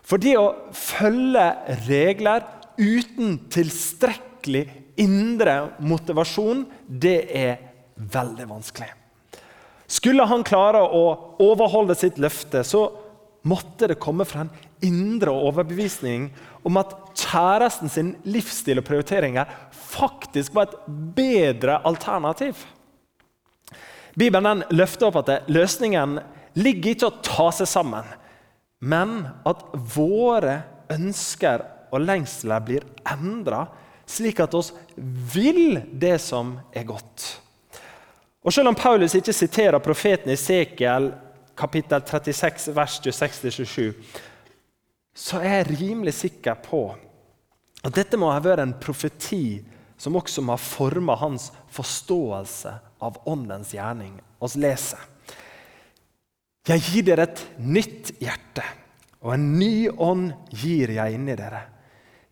For 0.04 0.20
det 0.20 0.34
å 0.36 0.50
følge 0.76 1.44
regler 1.86 2.44
uten 2.76 3.38
tilstrekkelig 3.52 4.66
indre 5.00 5.56
motivasjon, 5.82 6.66
det 6.86 7.18
er 7.32 7.56
veldig 7.96 8.46
vanskelig. 8.50 8.90
Skulle 9.90 10.26
han 10.28 10.44
klare 10.46 10.82
å 10.82 11.04
overholde 11.42 11.96
sitt 11.96 12.18
løfte, 12.20 12.64
så 12.66 12.86
måtte 13.48 13.88
det 13.90 14.00
komme 14.00 14.26
fra 14.28 14.44
en 14.44 14.52
indre 14.84 15.32
overbevisning 15.32 16.28
om 16.64 16.78
at 16.80 16.92
kjæresten 17.16 17.92
sin 17.92 18.14
livsstil 18.28 18.80
og 18.80 18.86
prioriteringer 18.88 19.48
faktisk 19.72 20.54
var 20.56 20.68
et 20.68 20.76
bedre 21.16 21.78
alternativ. 21.84 22.56
Bibelen 24.16 24.62
løfter 24.72 25.08
opp 25.08 25.22
at 25.24 25.50
løsningen 25.52 26.18
ligger 26.56 26.94
ikke 26.94 27.08
i 27.08 27.10
å 27.10 27.24
ta 27.24 27.48
seg 27.54 27.68
sammen 27.68 28.12
men 28.84 29.22
at 29.48 29.62
våre 29.94 30.58
ønsker 30.92 31.62
og 31.94 32.02
lengsler 32.04 32.64
blir 32.66 32.84
endra, 33.08 33.64
slik 34.06 34.42
at 34.44 34.54
oss 34.56 34.72
vil 34.96 35.80
det 35.92 36.18
som 36.20 36.58
er 36.74 36.84
godt. 36.88 37.24
Og 38.44 38.52
Selv 38.52 38.68
om 38.68 38.76
Paulus 38.76 39.14
ikke 39.16 39.32
siterer 39.32 39.80
profeten 39.80 40.34
Esekiel 40.34 41.08
kapittel 41.56 42.02
36, 42.02 42.74
vers 42.76 42.98
26-27, 43.00 43.94
så 45.14 45.40
er 45.40 45.60
jeg 45.62 45.78
rimelig 45.78 46.16
sikker 46.18 46.58
på 46.60 46.88
at 47.84 47.94
dette 47.94 48.18
må 48.20 48.32
ha 48.32 48.42
vært 48.42 48.64
en 48.64 48.76
profeti 48.80 49.62
som 49.96 50.16
også 50.18 50.42
må 50.42 50.56
ha 50.56 50.60
forma 50.60 51.14
hans 51.20 51.50
forståelse 51.72 52.72
av 53.04 53.20
åndens 53.30 53.72
gjerning. 53.76 54.18
Vi 54.40 54.60
leser. 54.60 55.13
Jeg 56.64 56.80
gir 56.80 57.04
dere 57.04 57.26
et 57.28 57.42
nytt 57.60 58.14
hjerte, 58.22 58.64
og 59.20 59.34
en 59.34 59.50
ny 59.58 59.88
ånd 59.90 60.30
gir 60.48 60.94
jeg 60.94 61.16
inni 61.16 61.36
dere. 61.36 61.60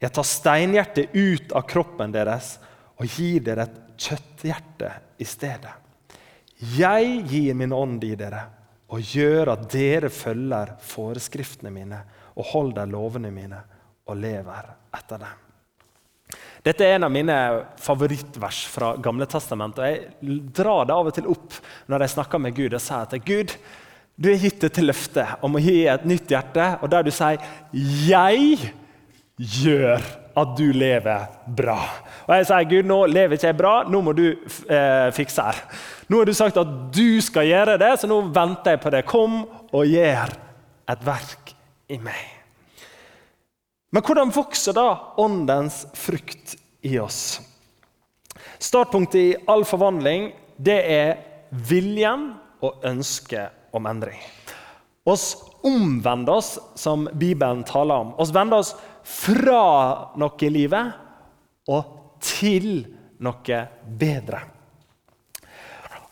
Jeg 0.01 0.13
tar 0.17 0.27
steinhjertet 0.27 1.13
ut 1.13 1.53
av 1.53 1.67
kroppen 1.69 2.15
deres 2.15 2.57
og 2.97 3.07
gir 3.07 3.45
dere 3.45 3.69
et 3.69 3.79
kjøtthjerte 4.03 4.91
i 5.21 5.29
stedet. 5.29 5.75
Jeg 6.79 7.23
gir 7.29 7.55
min 7.59 7.75
ånd 7.77 8.03
i 8.07 8.15
dere 8.19 8.43
og 8.93 9.15
gjør 9.15 9.53
at 9.55 9.69
dere 9.73 10.11
følger 10.13 10.75
foreskriftene 10.85 11.73
mine 11.75 12.01
og 12.37 12.49
holder 12.53 12.91
lovene 12.91 13.31
mine 13.35 13.61
og 14.09 14.19
lever 14.21 14.69
etter 14.97 15.23
dem. 15.23 15.39
Dette 16.63 16.87
er 16.87 16.97
en 16.97 17.09
av 17.09 17.13
mine 17.13 17.37
favorittvers 17.83 18.65
fra 18.71 18.93
Gamle 19.03 19.27
Testament. 19.27 19.79
og 19.79 19.87
Jeg 19.87 20.45
drar 20.55 20.87
det 20.87 20.95
av 20.95 21.09
og 21.11 21.17
til 21.17 21.31
opp 21.31 21.57
når 21.91 22.05
jeg 22.05 22.15
snakker 22.15 22.43
med 22.43 22.57
Gud 22.57 22.77
og 22.77 22.83
sier 22.83 23.09
at 23.09 23.27
Gud, 23.27 23.57
du 24.23 24.29
er 24.31 24.39
gitt 24.39 24.63
til 24.63 24.87
løftet 24.87 25.43
om 25.43 25.57
å 25.59 25.63
gi 25.63 25.83
et 25.91 26.05
nytt 26.07 26.31
hjerte, 26.31 26.67
og 26.83 26.91
der 26.91 27.03
du 27.03 27.11
sier 27.11 27.43
'Jeg 27.83 28.73
gjør 29.39 30.03
at 30.37 30.57
du 30.57 30.73
lever 30.73 31.27
bra'. 31.47 31.89
Og 32.29 32.37
jeg 32.37 32.47
sier, 32.47 32.69
'Gud, 32.69 32.87
nå 32.87 33.07
lever 33.07 33.37
ikke 33.37 33.51
jeg 33.51 33.57
bra, 33.57 33.83
nå 33.89 34.01
må 34.01 34.13
du 34.13 34.29
eh, 34.69 35.11
fikse 35.11 35.43
her'. 35.43 35.63
Nå 36.09 36.19
har 36.19 36.25
du 36.25 36.35
sagt 36.35 36.57
at 36.57 36.95
du 36.95 37.21
skal 37.21 37.47
gjøre 37.47 37.79
det, 37.79 37.99
så 37.99 38.07
nå 38.07 38.21
venter 38.33 38.77
jeg 38.77 38.81
på 38.81 38.91
det. 38.91 39.05
Kom 39.07 39.43
og 39.73 39.87
gjør 39.87 40.31
et 40.89 41.07
verk 41.07 41.55
i 41.89 41.99
meg. 41.99 42.23
Men 43.91 44.03
hvordan 44.03 44.33
vokser 44.33 44.73
da 44.73 45.15
åndens 45.19 45.87
frukt 45.95 46.55
i 46.83 46.99
oss? 46.99 47.41
Startpunktet 48.59 49.21
i 49.21 49.37
all 49.49 49.65
forvandling 49.65 50.33
det 50.57 50.79
er 50.87 51.17
viljen 51.51 52.35
og 52.63 52.85
ønsket 52.87 53.62
om 53.73 53.87
endring. 53.91 54.21
Oss 55.05 55.37
omvender 55.63 56.39
oss, 56.39 56.59
som 56.75 57.09
Bibelen 57.13 57.65
taler 57.65 57.95
om. 57.95 58.15
Oss 58.21 58.31
vender 58.35 58.63
oss 58.63 58.75
fra 59.03 59.63
noe 60.19 60.47
i 60.47 60.51
livet 60.51 60.93
og 61.71 62.19
til 62.23 62.85
noe 63.23 63.63
bedre. 63.87 64.43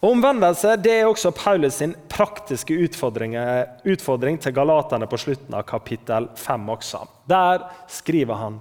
Omvendelse 0.00 0.79
det 0.81 0.95
er 1.02 1.11
også 1.11 1.29
Paulus 1.37 1.76
sin 1.83 1.93
praktiske 2.09 2.73
utfordring 2.73 4.38
til 4.40 4.55
galaterne 4.57 5.09
på 5.11 5.19
slutten 5.21 5.59
av 5.59 5.67
kapittel 5.69 6.31
5 6.40 6.71
også. 6.73 7.02
Der 7.29 7.67
skriver 7.93 8.40
han 8.40 8.57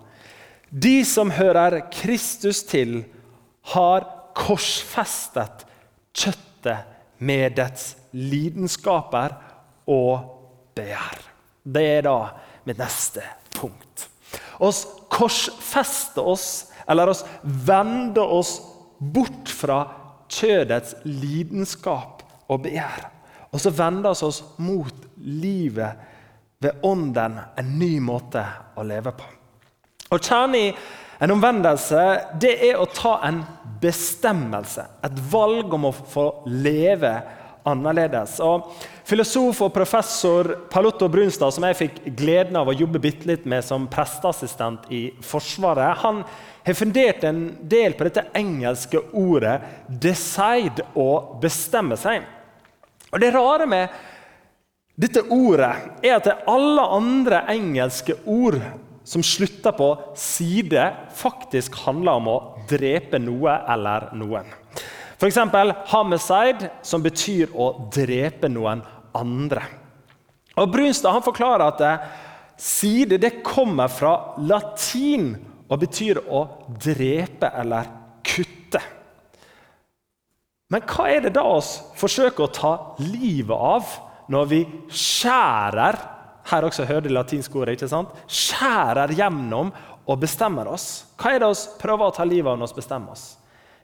De 0.70 1.00
som 1.08 1.32
hører 1.32 1.80
Kristus 1.94 2.60
til, 2.68 3.06
har 3.72 4.04
korsfestet 4.36 5.64
kjøttet 6.12 6.92
med 7.24 7.56
dets 7.56 7.94
lidenskaper 8.16 9.36
og 9.90 10.30
begjær. 10.78 11.22
Det 11.64 11.86
er 11.98 12.06
da 12.08 12.18
mitt 12.68 12.80
neste 12.80 13.24
punkt. 13.56 14.08
Oss 14.60 14.86
korsfester 15.12 16.26
oss, 16.28 16.50
eller 16.90 17.12
oss 17.12 17.24
vender 17.44 18.26
oss 18.26 18.58
bort 19.00 19.50
fra 19.52 19.84
kjødets 20.30 20.96
lidenskap 21.06 22.24
og 22.50 22.64
begjær. 22.66 23.10
Og 23.50 23.62
så 23.62 23.74
vender 23.74 24.14
vi 24.14 24.28
oss 24.28 24.44
mot 24.62 25.06
livet 25.18 26.08
ved 26.60 26.84
ånden, 26.84 27.40
en 27.58 27.76
ny 27.80 27.98
måte 28.04 28.44
å 28.76 28.84
leve 28.84 29.14
på. 29.16 29.28
Og 30.10 30.22
Kjernen 30.26 30.58
i 30.60 30.66
en 31.24 31.34
omvendelse 31.36 32.04
det 32.42 32.56
er 32.70 32.80
å 32.80 32.88
ta 32.92 33.20
en 33.28 33.42
bestemmelse, 33.82 34.84
et 35.06 35.20
valg 35.32 35.74
om 35.76 35.88
å 35.90 35.96
få 35.96 36.26
leve 36.52 37.14
annerledes. 37.68 38.38
Og 38.44 38.70
Filosof 39.10 39.64
og 39.66 39.74
professor 39.74 40.52
Palotto 40.72 41.10
Brunstad, 41.12 41.54
som 41.56 41.66
jeg 41.68 41.78
fikk 41.80 41.98
gleden 42.20 42.60
av 42.60 42.70
å 42.70 42.76
jobbe 42.78 43.02
bitte 43.02 43.30
litt 43.30 43.48
med 43.50 43.66
som 43.66 43.88
presteassistent 43.92 44.90
i 44.94 45.08
Forsvaret, 45.26 45.98
han 46.04 46.22
har 46.66 46.78
fundert 46.78 47.26
en 47.26 47.42
del 47.72 47.96
på 47.98 48.06
dette 48.08 48.28
engelske 48.38 49.02
ordet 49.14 49.60
'decide' 49.90 50.86
å 50.96 51.40
bestemme 51.42 51.98
seg. 51.98 52.24
Og 53.12 53.20
Det 53.20 53.34
rare 53.34 53.66
med 53.66 53.90
dette 55.00 55.24
ordet 55.32 56.04
er 56.04 56.18
at 56.18 56.28
alle 56.48 56.84
andre 56.92 57.46
engelske 57.50 58.14
ord 58.26 58.60
som 59.04 59.24
slutter 59.24 59.72
på 59.72 59.90
'side', 60.14 60.94
faktisk 61.16 61.76
handler 61.86 62.12
om 62.12 62.28
å 62.28 62.40
drepe 62.70 63.18
noe 63.18 63.58
eller 63.68 64.12
noen. 64.14 64.59
F.eks. 65.20 65.38
'homicide', 65.92 66.70
som 66.82 67.04
betyr 67.04 67.52
å 67.52 67.90
drepe 67.92 68.48
noen 68.48 68.82
andre. 69.14 69.66
Og 70.56 70.72
Brunstad 70.72 71.12
han 71.12 71.26
forklarer 71.26 71.66
at 71.68 72.60
side 72.60 73.20
det 73.20 73.42
kommer 73.44 73.92
fra 73.92 74.36
latin 74.40 75.34
og 75.70 75.80
betyr 75.80 76.22
å 76.28 76.46
drepe 76.82 77.52
eller 77.62 77.92
kutte. 78.26 78.82
Men 80.70 80.86
hva 80.86 81.10
er 81.10 81.26
det 81.26 81.34
da 81.36 81.44
oss 81.50 81.72
forsøker 81.98 82.46
å 82.46 82.54
ta 82.54 82.74
livet 83.02 83.56
av 83.56 83.94
når 84.30 84.50
vi 84.52 84.60
skjærer 84.94 85.98
her 86.50 86.66
også 86.66 86.86
hører 86.90 87.06
det 87.06 87.14
latinske 87.14 87.58
ordet, 87.58 87.76
ikke 87.78 87.90
sant? 87.90 88.14
Skjærer 88.30 89.14
gjennom 89.18 89.72
og 90.10 90.22
bestemmer 90.22 90.70
oss. 90.72 91.06
Hva 91.20 91.36
er 91.36 91.44
det 91.44 91.50
oss 91.50 91.68
prøver 91.82 92.10
å 92.10 92.16
ta 92.16 92.26
livet 92.26 92.52
av 92.52 92.58
når 92.58 92.72
vi 92.72 92.82
bestemmer 92.82 93.14
oss? 93.14 93.26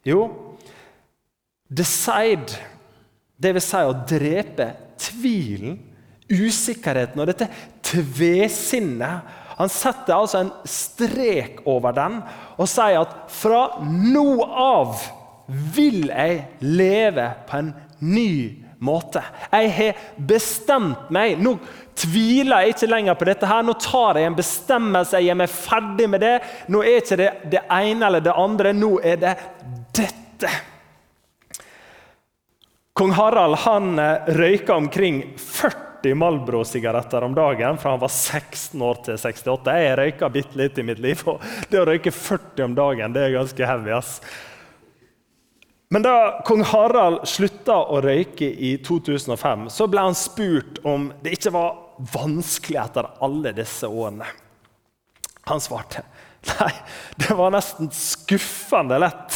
Jo, 0.06 0.22
decide, 1.68 2.60
vil 3.42 3.62
si 3.64 3.82
å 3.82 3.96
drepe 4.08 4.70
tvilen, 5.02 5.80
usikkerheten 6.26 7.22
og 7.22 7.28
dette 7.30 7.50
tvesinnet 7.86 9.42
han 9.56 9.72
setter 9.72 10.16
altså 10.16 10.42
en 10.42 10.52
strek 10.68 11.62
over 11.70 11.96
den 11.96 12.18
og 12.58 12.68
sier 12.68 13.00
at 13.04 13.14
fra 13.32 13.62
nå 13.86 14.44
av 14.44 15.06
vil 15.76 16.10
jeg 16.10 16.42
leve 16.66 17.30
på 17.48 17.62
en 17.62 17.72
ny 18.04 18.32
måte. 18.84 19.22
Jeg 19.54 19.72
har 19.78 20.04
bestemt 20.18 21.12
meg. 21.14 21.38
Nå 21.40 21.56
tviler 21.96 22.66
jeg 22.66 22.76
ikke 22.76 22.90
lenger 22.92 23.18
på 23.20 23.28
dette. 23.30 23.48
her. 23.48 23.64
Nå 23.64 23.78
tar 23.80 24.20
jeg 24.20 24.28
en 24.28 24.38
bestemmelse. 24.38 25.22
Jeg 25.22 25.32
er 25.32 25.40
meg 25.40 25.54
ferdig 25.54 26.10
med 26.12 26.26
det. 26.26 26.36
Nå 26.68 26.84
er 26.84 27.00
ikke 27.00 27.20
det 27.22 27.32
det 27.56 27.64
ene 27.72 28.10
eller 28.10 28.26
det 28.26 28.36
andre. 28.36 28.74
Nå 28.74 28.98
er 29.04 29.22
det 29.22 29.36
dette. 29.96 30.52
Kong 32.96 33.12
Harald 33.12 33.60
han 33.66 34.00
eh, 34.00 34.30
røyka 34.36 34.80
omkring 34.80 35.24
40 35.38 35.86
40 36.06 36.16
Malbro-sigaretter 36.16 37.24
om 37.24 37.36
dagen 37.36 37.78
fra 37.78 37.92
han 37.92 38.00
var 38.00 38.08
16 38.08 38.82
år 38.82 38.96
til 39.06 39.18
68. 39.18 39.72
Jeg 39.74 39.98
røyka 39.98 40.30
bitte 40.30 40.58
litt 40.60 40.78
i 40.78 40.84
mitt 40.86 41.00
liv, 41.02 41.22
og 41.26 41.42
det 41.70 41.80
å 41.82 41.86
røyke 41.88 42.12
40 42.14 42.66
om 42.68 42.76
dagen 42.78 43.16
det 43.16 43.24
er 43.26 43.34
ganske 43.34 43.66
heavy. 43.66 43.92
ass. 43.92 44.22
Men 45.90 46.06
da 46.06 46.44
kong 46.46 46.62
Harald 46.64 47.26
slutta 47.30 47.80
å 47.90 48.02
røyke 48.06 48.46
i 48.46 48.76
2005, 48.86 49.70
så 49.70 49.88
ble 49.90 50.06
han 50.06 50.18
spurt 50.18 50.78
om 50.84 51.12
det 51.24 51.34
ikke 51.40 51.56
var 51.56 51.74
vanskelig 52.14 52.84
etter 52.84 53.10
alle 53.26 53.56
disse 53.58 53.90
årene. 53.90 54.30
Han 55.50 55.62
svarte 55.62 56.06
nei, 56.46 56.74
det 57.18 57.34
var 57.34 57.54
nesten 57.54 57.90
skuffende 57.90 59.02
lett. 59.02 59.35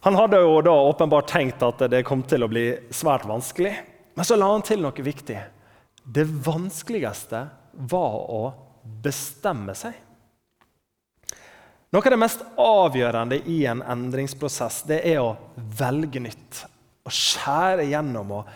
Han 0.00 0.14
hadde 0.14 0.40
jo 0.40 0.60
da 0.62 0.74
åpenbart 0.88 1.30
tenkt 1.30 1.62
at 1.66 1.82
det 1.90 2.04
kom 2.06 2.22
til 2.22 2.46
å 2.46 2.50
bli 2.50 2.66
svært 2.94 3.26
vanskelig. 3.26 3.74
Men 4.14 4.26
så 4.26 4.38
la 4.38 4.50
han 4.52 4.64
til 4.66 4.82
noe 4.82 5.04
viktig. 5.04 5.38
Det 6.02 6.24
vanskeligste 6.24 7.46
var 7.90 8.18
å 8.30 8.42
bestemme 9.02 9.74
seg. 9.78 9.96
Noe 11.88 12.04
av 12.04 12.12
det 12.12 12.20
mest 12.20 12.44
avgjørende 12.60 13.38
i 13.48 13.62
en 13.66 13.80
endringsprosess 13.80 14.82
det 14.88 15.00
er 15.08 15.22
å 15.22 15.36
velge 15.78 16.20
nytt. 16.20 16.62
Å 17.08 17.12
skjære 17.12 17.86
gjennom 17.88 18.34
og 18.40 18.50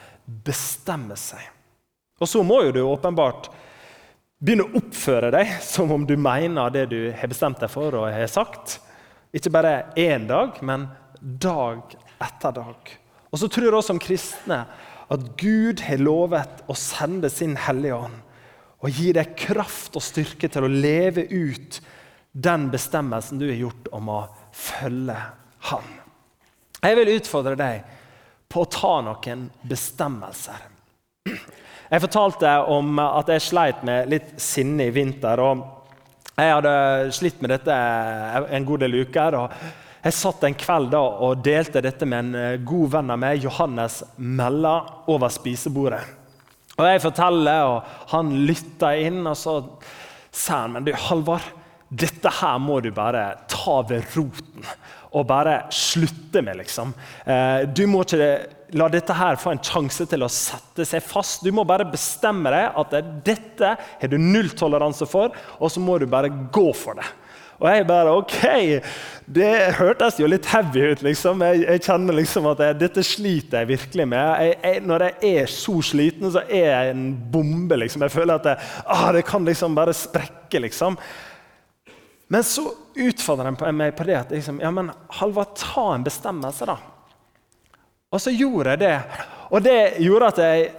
bestemme 0.45 1.17
seg. 1.17 1.41
Og 2.21 2.29
så 2.29 2.43
må 2.47 2.61
jo 2.67 2.75
du 2.77 2.83
åpenbart 2.85 3.49
begynne 4.43 4.67
å 4.67 4.83
oppføre 4.83 5.31
deg 5.33 5.57
som 5.65 5.91
om 5.95 6.05
du 6.07 6.15
mener 6.21 6.71
det 6.75 6.87
du 6.93 6.99
har 7.17 7.31
bestemt 7.31 7.63
deg 7.63 7.73
for 7.73 7.95
og 7.99 8.11
har 8.13 8.31
sagt. 8.31 8.79
Ikke 9.33 9.53
bare 9.55 9.95
én 9.97 10.29
dag, 10.29 10.59
men 10.61 10.91
dag 11.23 11.95
etter 12.23 12.53
dag. 12.57 12.93
Og 13.31 13.41
så 13.41 13.49
tror 13.49 13.79
også 13.79 13.93
som 13.93 14.03
kristne 14.03 14.65
at 15.13 15.25
Gud 15.41 15.83
har 15.87 16.03
lovet 16.03 16.63
å 16.71 16.77
sende 16.79 17.31
sin 17.33 17.57
Hellige 17.61 17.99
Ånd 18.07 18.21
og 18.83 18.91
gi 18.99 19.13
deg 19.15 19.37
kraft 19.39 19.95
og 19.99 20.03
styrke 20.03 20.49
til 20.51 20.67
å 20.67 20.71
leve 20.71 21.29
ut 21.31 21.79
den 22.33 22.67
bestemmelsen 22.73 23.39
du 23.39 23.47
har 23.47 23.61
gjort 23.61 23.91
om 23.95 24.09
å 24.11 24.21
følge 24.57 25.17
Han. 25.71 25.85
Jeg 26.83 26.97
vil 26.99 27.13
utfordre 27.13 27.55
deg 27.55 27.85
på 28.51 28.65
å 28.65 28.71
ta 28.73 28.97
noen 29.07 29.45
bestemmelser. 29.63 30.65
Jeg 31.93 32.03
fortalte 32.03 32.57
om 32.73 32.99
at 32.99 33.31
jeg 33.31 33.45
sleit 33.45 33.85
med 33.87 34.11
litt 34.11 34.33
sinne 34.43 34.89
i 34.89 34.95
vinter. 34.95 35.39
og 35.39 35.63
Jeg 36.35 36.55
hadde 36.57 36.75
slitt 37.15 37.39
med 37.45 37.53
dette 37.55 37.77
en 37.77 38.67
god 38.67 38.83
del 38.83 38.99
uker. 39.05 39.37
og 39.39 39.53
jeg 40.03 40.17
satt 40.19 40.43
en 40.47 40.57
kveld 40.59 40.91
da 40.91 41.01
og 41.23 41.43
delte 41.47 41.83
dette 41.85 42.07
med 42.09 42.25
en 42.25 42.39
eh, 42.39 42.61
god 42.67 42.95
venn 42.97 43.13
av 43.15 43.21
meg, 43.23 43.45
Johannes 43.45 44.01
Mella, 44.17 44.81
over 45.07 45.31
spisebordet. 45.31 46.03
Og 46.79 46.87
Jeg 46.89 47.03
forteller, 47.05 47.69
og 47.69 48.09
han 48.15 48.33
lytter 48.49 49.03
inn, 49.05 49.21
og 49.29 49.37
så 49.39 49.61
sier 50.33 50.65
han 50.65 50.75
men 50.75 50.89
du, 50.89 50.95
Halvard, 50.97 51.45
dette 51.93 52.33
her 52.41 52.59
må 52.59 52.81
du 52.81 52.89
bare 52.97 53.29
ta 53.53 53.79
ved 53.87 54.09
roten. 54.17 54.67
Og 55.13 55.27
bare 55.29 55.67
slutte 55.77 56.41
med. 56.41 56.57
liksom. 56.63 56.95
Eh, 57.29 57.69
du 57.69 57.85
må 57.87 58.01
ikke 58.03 58.31
la 58.81 58.89
dette 58.89 59.15
her 59.15 59.37
få 59.37 59.53
en 59.53 59.61
sjanse 59.63 60.07
til 60.09 60.25
å 60.25 60.31
sette 60.33 60.87
seg 60.89 61.05
fast. 61.05 61.45
Du 61.45 61.53
må 61.53 61.67
bare 61.69 61.87
bestemme 61.87 62.51
deg 62.51 62.79
at 62.81 62.97
dette 63.23 63.75
har 63.77 64.11
du 64.11 64.17
nulltoleranse 64.19 65.07
for, 65.07 65.37
og 65.61 65.71
så 65.71 65.85
må 65.85 65.99
du 66.01 66.09
bare 66.09 66.33
gå 66.33 66.71
for 66.75 66.97
det. 66.99 67.07
Og 67.63 67.69
jeg 67.71 67.87
bare 67.87 68.15
OK! 68.19 68.39
Det 69.33 69.51
hørtes 69.79 70.19
jo 70.19 70.27
litt 70.27 70.49
heavy 70.51 70.83
ut. 70.91 71.03
liksom. 71.07 71.45
Jeg, 71.47 71.63
jeg 71.63 71.83
kjenner 71.87 72.17
liksom 72.19 72.49
at 72.51 72.63
jeg, 72.67 72.79
dette 72.81 73.05
sliter 73.07 73.63
jeg 73.63 73.71
virkelig 73.71 74.07
med. 74.11 74.57
Jeg, 74.59 74.81
når 74.83 75.07
jeg 75.07 75.37
er 75.39 75.53
så 75.53 75.77
sliten, 75.87 76.27
så 76.35 76.43
er 76.49 76.67
jeg 76.67 76.95
en 76.97 77.05
bombe. 77.33 77.79
liksom. 77.85 78.03
Jeg 78.03 78.15
føler 78.17 78.41
at 78.41 78.67
ah, 78.83 79.07
det 79.15 79.23
kan 79.29 79.47
liksom 79.47 79.79
bare 79.79 79.95
sprekke. 79.95 80.65
liksom. 80.67 80.99
Men 82.33 82.45
så 82.49 82.67
utfordrer 82.99 83.55
jeg 83.55 83.79
meg 83.79 83.95
på 83.97 84.09
det 84.11 84.19
at 84.19 84.35
liksom, 84.35 84.59
ja, 84.63 84.71
men 84.75 84.91
Halvard, 85.21 85.55
ta 85.59 85.93
en 85.95 86.05
bestemmelse, 86.05 86.67
da. 86.67 86.77
Og 88.13 88.21
så 88.21 88.35
gjorde 88.35 88.75
jeg 88.75 88.83
det. 88.83 88.95
Og 89.55 89.63
det 89.65 89.79
gjorde 90.03 90.35
at 90.35 90.43
jeg 90.43 90.71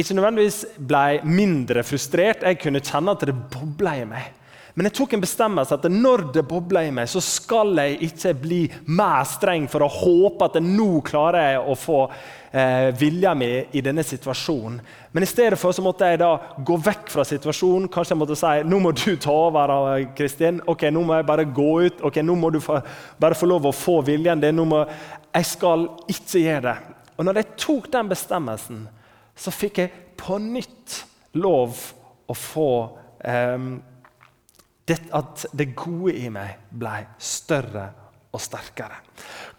ikke 0.00 0.16
nødvendigvis 0.16 0.64
ble 0.76 1.20
mindre 1.28 1.84
frustrert. 1.86 2.44
Jeg 2.46 2.58
kunne 2.62 2.82
kjenne 2.84 3.14
at 3.14 3.28
det 3.28 3.36
bobla 3.52 3.98
i 4.00 4.06
meg. 4.08 4.39
Men 4.80 4.86
jeg 4.88 4.94
tok 4.96 5.12
en 5.12 5.20
bestemmelse 5.20 5.76
at 5.76 5.82
når 5.92 6.22
det 6.32 6.42
bobler 6.48 6.86
i 6.88 6.92
meg, 6.96 7.04
så 7.12 7.20
skal 7.20 7.76
jeg 7.76 7.98
ikke 8.06 8.30
bli 8.40 8.60
mer 8.88 9.26
streng 9.28 9.66
for 9.68 9.84
å 9.84 9.90
håpe 9.92 10.46
at 10.46 10.54
nå 10.64 11.02
klarer 11.04 11.50
jeg 11.50 11.58
å 11.68 11.74
få 11.76 11.96
eh, 12.08 12.86
vilja 12.96 13.34
mi 13.36 13.50
i 13.76 13.82
denne 13.84 14.00
situasjonen. 14.08 14.78
Men 15.12 15.26
i 15.26 15.28
stedet 15.28 15.58
for 15.60 15.76
så 15.76 15.84
måtte 15.84 16.08
jeg 16.08 16.22
da 16.22 16.30
gå 16.64 16.78
vekk 16.80 17.12
fra 17.12 17.26
situasjonen. 17.28 17.90
Kanskje 17.92 18.14
jeg 18.14 18.20
måtte 18.22 18.38
si 18.40 18.54
nå 18.70 18.78
må 18.80 18.94
du 18.96 19.18
ta 19.20 19.34
over. 19.34 19.74
Kristin. 20.16 20.62
ok, 20.64 20.86
Nå 20.88 21.04
må 21.04 21.18
jeg 21.18 21.28
bare 21.28 21.44
gå 21.44 21.68
ut. 21.84 22.00
ok, 22.00 22.22
Nå 22.24 22.38
må 22.40 22.48
du 22.48 22.62
få, 22.64 22.78
bare 23.20 23.36
få 23.36 23.50
lov 23.52 23.68
å 23.68 23.74
få 23.76 23.98
viljen 24.08 24.40
din. 24.40 24.64
Må, 24.64 24.80
jeg 25.28 25.50
skal 25.50 25.90
ikke 26.08 26.46
gjøre 26.46 26.64
det. 26.70 26.96
Og 27.18 27.28
når 27.28 27.42
jeg 27.42 27.50
tok 27.66 27.92
den 27.92 28.08
bestemmelsen, 28.16 28.80
så 29.36 29.52
fikk 29.52 29.84
jeg 29.84 29.92
på 30.16 30.40
nytt 30.40 31.02
lov 31.36 31.76
å 32.32 32.40
få 32.48 32.70
eh, 33.28 33.68
at 35.16 35.46
det 35.52 35.72
gode 35.78 36.14
i 36.16 36.28
meg 36.32 36.70
ble 36.70 37.04
større 37.18 37.88
og 38.30 38.42
sterkere. 38.42 39.00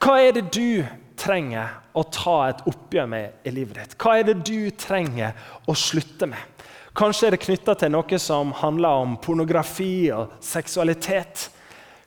Hva 0.02 0.18
er 0.24 0.36
det 0.38 0.48
du 0.54 0.84
trenger 1.20 1.78
å 1.98 2.04
ta 2.08 2.38
et 2.50 2.64
oppgjør 2.72 3.10
med 3.12 3.48
i 3.48 3.54
livet 3.54 3.78
ditt? 3.78 3.98
Hva 4.00 4.18
er 4.20 4.30
det 4.32 4.40
du 4.48 4.72
trenger 4.80 5.36
å 5.70 5.76
slutte 5.78 6.30
med? 6.32 6.62
Kanskje 6.98 7.30
er 7.30 7.36
det 7.36 7.44
knytta 7.46 7.76
til 7.80 7.94
noe 7.94 8.20
som 8.20 8.52
handler 8.60 9.04
om 9.04 9.16
pornografi 9.24 10.10
og 10.12 10.34
seksualitet. 10.44 11.48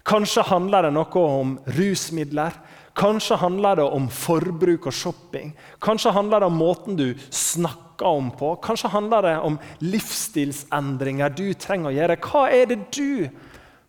Kanskje 0.05 0.45
handler 0.51 0.89
det 0.89 0.93
noe 0.97 1.23
om 1.41 1.55
rusmidler. 1.79 2.53
Kanskje 2.95 3.39
handler 3.41 3.81
det 3.81 3.87
om 3.97 4.11
forbruk 4.13 4.91
og 4.91 4.95
shopping. 4.95 5.55
Kanskje 5.83 6.13
handler 6.15 6.45
det 6.45 6.51
om 6.53 6.61
måten 6.61 7.01
du 7.01 7.09
snakker 7.31 7.84
om 8.03 8.31
på. 8.35 8.57
Kanskje 8.65 8.91
handler 8.91 9.23
det 9.23 9.35
om 9.47 9.59
livsstilsendringer 9.85 11.31
du 11.37 11.47
trenger 11.55 11.93
å 11.93 11.95
gjøre. 11.95 12.19
Hva 12.25 12.49
er 12.51 12.67
det 12.73 12.81
du 12.97 13.29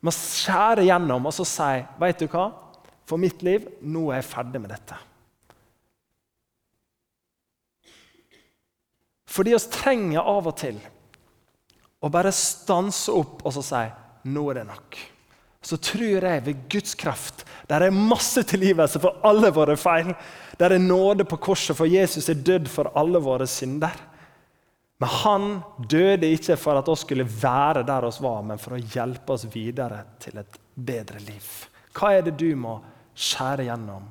må 0.05 0.13
skjære 0.13 0.85
gjennom 0.85 1.25
og 1.25 1.33
så 1.33 1.47
si 1.49 1.71
vet 2.01 2.21
du 2.21 2.29
hva? 2.29 2.51
For 3.05 3.21
mitt 3.21 3.43
liv, 3.45 3.67
nå 3.81 4.09
er 4.09 4.21
jeg 4.21 4.29
ferdig 4.31 4.61
med 4.61 4.73
dette. 4.73 4.97
Fordi 9.35 9.53
vi 9.53 9.63
trenger 9.73 10.25
av 10.25 10.47
og 10.47 10.55
til 10.57 10.77
å 12.05 12.09
bare 12.13 12.31
stanse 12.33 13.13
opp 13.13 13.43
og 13.45 13.53
så 13.57 13.65
si 13.65 13.83
nå 14.31 14.45
er 14.51 14.61
det 14.61 14.69
nok. 14.69 14.97
Så 15.65 15.78
tror 15.82 16.28
jeg 16.30 16.43
ved 16.45 16.65
Guds 16.69 16.93
kraft 16.99 17.45
der 17.65 17.88
er 17.88 17.95
masse 17.95 18.43
tilgivelse 18.45 18.99
for 19.01 19.23
alle 19.25 19.49
våre 19.54 19.73
feil. 19.80 20.12
Der 20.60 20.75
er 20.75 20.82
nåde 20.82 21.25
på 21.25 21.39
korset, 21.41 21.73
for 21.78 21.89
Jesus 21.89 22.30
er 22.30 22.38
dødd 22.38 22.69
for 22.69 22.91
alle 22.93 23.17
våre 23.17 23.47
synder. 23.49 23.95
Men 25.01 25.10
han 25.10 25.47
døde 25.89 26.30
ikke 26.32 26.56
for 26.62 26.78
at 26.80 26.89
oss 26.91 27.01
skulle 27.04 27.25
være 27.25 27.84
der 27.88 28.06
oss 28.08 28.21
var, 28.23 28.43
men 28.45 28.62
for 28.62 28.78
å 28.78 28.84
hjelpe 28.84 29.34
oss 29.34 29.47
videre 29.51 30.04
til 30.21 30.38
et 30.39 30.60
bedre 30.75 31.19
liv. 31.25 31.49
Hva 31.95 32.13
er 32.13 32.28
det 32.28 32.38
du 32.39 32.51
må 32.60 32.78
skjære 33.15 33.65
gjennom 33.67 34.06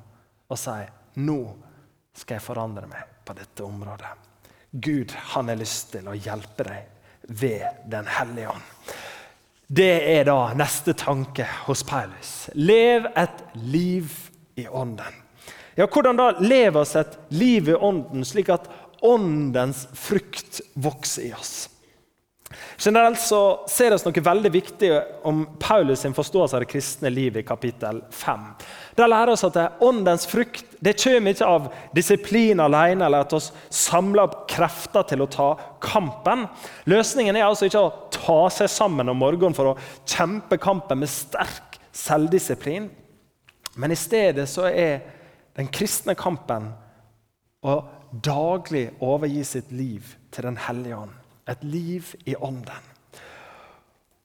og 0.45 0.59
si 0.59 0.77
nå 1.23 1.39
skal 2.15 2.37
jeg 2.37 2.45
forandre 2.45 2.89
meg 2.91 3.17
på 3.25 3.33
dette 3.37 3.63
området? 3.65 4.11
Gud 4.75 5.15
han 5.31 5.49
har 5.49 5.57
lyst 5.57 5.93
til 5.95 6.11
å 6.11 6.17
hjelpe 6.17 6.67
deg 6.67 7.31
ved 7.39 7.87
Den 7.89 8.05
hellige 8.19 8.51
ånd. 8.51 8.95
Det 9.67 10.17
er 10.17 10.27
da 10.27 10.53
neste 10.53 10.93
tanke 10.93 11.45
hos 11.65 11.81
Paulus. 11.83 12.49
Lev 12.53 13.07
et 13.17 13.39
liv 13.57 14.11
i 14.55 14.67
ånden. 14.67 15.21
Ja, 15.75 15.87
Hvordan 15.87 16.19
da 16.19 16.29
lever 16.39 16.83
oss 16.83 16.95
et 16.95 17.17
liv 17.33 17.69
i 17.69 17.75
ånden, 17.75 18.23
slik 18.25 18.51
at 18.53 18.69
åndens 19.03 19.87
frukt 19.97 20.61
vokser 20.73 21.29
i 21.29 21.33
oss? 21.35 21.55
Generelt 22.77 23.19
så 23.21 23.41
ser 23.71 23.93
vi 23.95 24.09
noe 24.09 24.23
veldig 24.27 24.51
viktig 24.51 24.89
om 25.27 25.43
Paulus' 25.59 26.03
sin 26.03 26.15
forståelse 26.15 26.57
av 26.57 26.63
det 26.63 26.69
kristne 26.71 27.11
livet 27.13 27.43
i 27.43 27.47
kapittel 27.47 28.01
5. 28.11 28.45
Der 28.97 29.11
lærer 29.11 29.33
oss 29.33 29.45
at 29.47 29.55
det 29.57 29.67
åndens 29.85 30.27
frukt 30.29 30.75
det 30.83 30.95
kommer 31.01 31.33
ikke 31.33 31.49
av 31.49 31.69
disiplin 31.95 32.61
alene 32.61 33.07
eller 33.07 33.25
at 33.25 33.33
vi 33.33 33.41
samler 33.73 34.27
opp 34.27 34.37
krefter 34.51 35.07
til 35.09 35.23
å 35.25 35.29
ta 35.31 35.49
kampen. 35.83 36.45
Løsningen 36.91 37.35
er 37.35 37.47
altså 37.47 37.69
ikke 37.69 37.83
å 37.83 37.93
ta 38.13 38.39
seg 38.53 38.71
sammen 38.71 39.09
om 39.11 39.19
morgenen 39.19 39.57
for 39.57 39.73
å 39.73 39.77
kjempe 40.03 40.59
kampen 40.61 41.01
med 41.01 41.11
sterk 41.11 41.79
selvdisiplin. 41.95 42.89
Men 43.75 43.91
i 43.91 43.99
stedet 43.99 44.47
så 44.51 44.69
er 44.69 45.03
den 45.55 45.71
kristne 45.71 46.15
kampen 46.19 46.73
å 47.65 47.79
daglig 48.23 48.89
overgi 49.03 49.43
sitt 49.43 49.71
liv 49.71 50.15
til 50.31 50.47
Den 50.47 50.57
hellige 50.67 50.97
ånd. 50.97 51.24
Et 51.47 51.63
liv 51.63 52.15
i 52.25 52.35
ånden. 52.35 52.91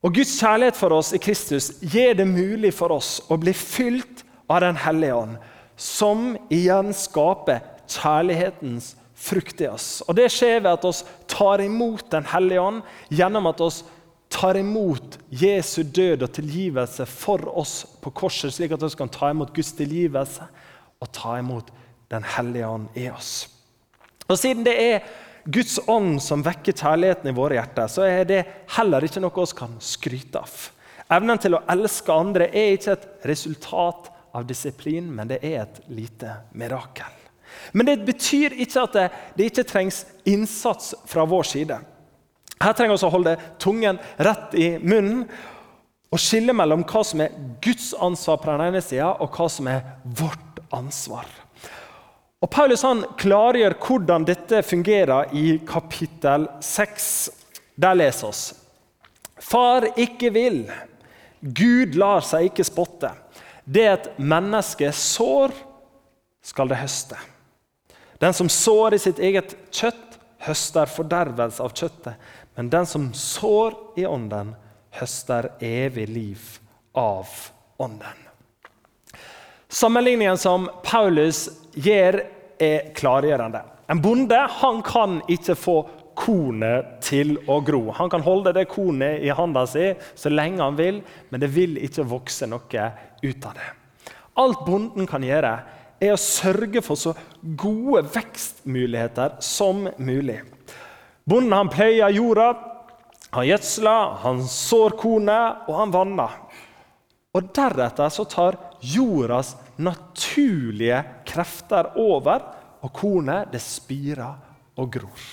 Og 0.01 0.15
Guds 0.17 0.33
kjærlighet 0.41 0.79
for 0.79 0.97
oss 0.97 1.13
i 1.13 1.21
Kristus 1.21 1.75
gjør 1.85 2.15
det 2.23 2.29
mulig 2.29 2.73
for 2.73 2.95
oss 2.95 3.19
å 3.29 3.37
bli 3.41 3.53
fylt 3.53 4.25
av 4.51 4.63
Den 4.65 4.79
hellige 4.81 5.15
ånd, 5.15 5.37
som 5.77 6.33
igjen 6.51 6.95
skaper 6.97 7.61
kjærlighetens 7.91 8.95
frukt 9.21 9.61
i 9.61 9.69
oss. 9.69 10.01
Og 10.09 10.17
Det 10.17 10.31
skjer 10.33 10.63
ved 10.65 10.73
at 10.73 10.85
vi 10.89 10.93
tar 11.29 11.61
imot 11.61 12.11
Den 12.11 12.25
hellige 12.25 12.65
ånd 12.65 12.83
gjennom 13.13 13.51
at 13.51 13.61
vi 13.61 13.71
tar 14.31 14.57
imot 14.57 15.19
Jesu 15.29 15.83
død 15.83 16.23
og 16.23 16.33
tilgivelse 16.33 17.07
for 17.07 17.45
oss 17.59 17.85
på 18.01 18.11
korset, 18.11 18.55
slik 18.55 18.73
at 18.73 18.83
vi 18.83 18.91
kan 18.97 19.11
ta 19.13 19.31
imot 19.31 19.53
Guds 19.55 19.73
tilgivelse 19.77 20.47
og 21.01 21.13
ta 21.13 21.37
imot 21.39 21.71
Den 22.11 22.25
hellige 22.25 22.67
ånd 22.67 22.89
i 22.97 23.11
oss. 23.11 23.49
Og 24.29 24.39
Siden 24.39 24.65
det 24.65 24.75
er 24.81 25.05
Guds 25.45 25.79
ånd 25.89 26.21
som 26.23 26.43
vekker 26.45 26.77
kjærligheten 26.77 27.31
i 27.31 27.37
våre 27.37 27.57
hjerter, 27.57 27.89
så 27.89 28.05
er 28.07 28.27
det 28.29 28.41
heller 28.77 29.05
ikke 29.07 29.23
noe 29.23 29.35
vi 29.35 29.59
kan 29.59 29.79
skryte 29.83 30.43
av. 30.43 30.57
Evnen 31.11 31.41
til 31.43 31.57
å 31.57 31.63
elske 31.73 32.15
andre 32.15 32.51
er 32.55 32.77
ikke 32.77 32.95
et 32.95 33.07
resultat 33.27 34.11
av 34.37 34.45
disiplin, 34.47 35.09
men 35.11 35.31
det 35.31 35.41
er 35.43 35.65
et 35.65 35.81
lite 35.91 36.37
mirakel. 36.55 37.17
Men 37.73 37.89
det 37.89 37.97
betyr 38.07 38.55
ikke 38.63 38.85
at 38.85 38.95
det, 38.97 39.07
det 39.37 39.49
ikke 39.51 39.67
trengs 39.67 40.05
innsats 40.29 40.95
fra 41.11 41.25
vår 41.27 41.49
side. 41.51 41.81
Her 42.61 42.77
trenger 42.77 42.95
vi 42.95 43.09
å 43.09 43.15
holde 43.15 43.39
tungen 43.63 43.99
rett 44.21 44.55
i 44.59 44.71
munnen 44.79 45.25
og 46.11 46.21
skille 46.21 46.55
mellom 46.57 46.83
hva 46.87 47.03
som 47.07 47.23
er 47.25 47.35
Guds 47.63 47.93
ansvar 47.95 48.41
på 48.43 48.51
den 48.51 48.65
ene 48.67 48.83
sida, 48.83 49.13
og 49.23 49.35
hva 49.35 49.47
som 49.51 49.69
er 49.71 49.85
vårt 50.05 50.59
ansvar. 50.75 51.27
Og 52.41 52.49
Paulus 52.49 52.83
han 52.87 53.03
klargjør 53.21 53.77
hvordan 53.85 54.25
dette 54.29 54.63
fungerer 54.65 55.33
i 55.37 55.59
kapittel 55.69 56.47
6. 56.65 57.09
Der 57.81 57.99
leser 57.99 58.31
oss. 58.31 58.45
Far 59.41 59.87
ikke 60.01 60.31
vil, 60.33 60.63
Gud 61.41 61.97
lar 62.01 62.25
seg 62.25 62.51
ikke 62.51 62.65
spotte. 62.65 63.11
Det 63.65 63.85
et 63.89 64.09
menneske 64.19 64.89
sår, 64.93 65.53
skal 66.41 66.71
det 66.71 66.81
høste. 66.81 67.19
Den 68.21 68.33
som 68.37 68.49
sår 68.53 68.97
i 68.97 69.01
sitt 69.01 69.21
eget 69.21 69.53
kjøtt, 69.73 70.17
høster 70.41 70.89
fordervelse 70.89 71.61
av 71.61 71.77
kjøttet. 71.77 72.17
Men 72.57 72.73
den 72.73 72.89
som 72.89 73.11
sår 73.17 73.77
i 74.01 74.07
ånden, 74.09 74.55
høster 74.97 75.53
evig 75.61 76.09
liv 76.11 76.49
av 76.97 77.29
ånden. 77.81 78.20
Sammenligningen 79.71 80.39
som 80.39 80.67
Paulus 80.83 81.49
gir, 81.79 82.25
er 82.59 82.91
klargjørende. 82.93 83.63
En 83.89 84.01
bonde 84.03 84.37
han 84.61 84.81
kan 84.83 85.21
ikke 85.31 85.55
få 85.55 85.75
kornet 86.19 86.97
til 87.07 87.37
å 87.47 87.61
gro. 87.65 87.85
Han 87.95 88.11
kan 88.11 88.25
holde 88.27 88.53
det 88.57 88.67
kornet 88.73 89.23
i 89.23 89.31
handa 89.31 89.63
si 89.71 89.93
så 90.19 90.33
lenge 90.33 90.61
han 90.61 90.79
vil, 90.79 90.99
men 91.31 91.43
det 91.43 91.53
vil 91.55 91.79
ikke 91.79 92.09
vokse 92.11 92.49
noe 92.51 92.89
ut 93.23 93.47
av 93.47 93.55
det. 93.55 93.69
Alt 94.43 94.65
bonden 94.67 95.07
kan 95.07 95.23
gjøre, 95.25 95.53
er 96.01 96.17
å 96.17 96.21
sørge 96.21 96.83
for 96.83 96.99
så 96.99 97.15
gode 97.41 98.03
vekstmuligheter 98.11 99.39
som 99.45 99.87
mulig. 100.03 100.41
Bonden 101.31 101.55
han 101.55 101.71
pløyer 101.71 102.17
jorda, 102.17 102.49
han 103.31 103.47
gjødsler, 103.47 104.19
han 104.25 104.43
sår 104.51 104.99
kornet 104.99 105.71
og 105.71 105.79
han 105.79 105.95
vanner. 105.95 106.37
Og 107.39 107.53
deretter 107.55 108.11
så 108.11 108.27
tar 108.27 108.59
jordas 108.81 109.55
naturlige 109.81 111.03
krefter 111.29 111.93
over, 112.01 112.43
og 112.81 112.93
kornet 112.97 113.51
det 113.53 113.61
spirer 113.63 114.39
og 114.81 114.91
gror. 114.93 115.25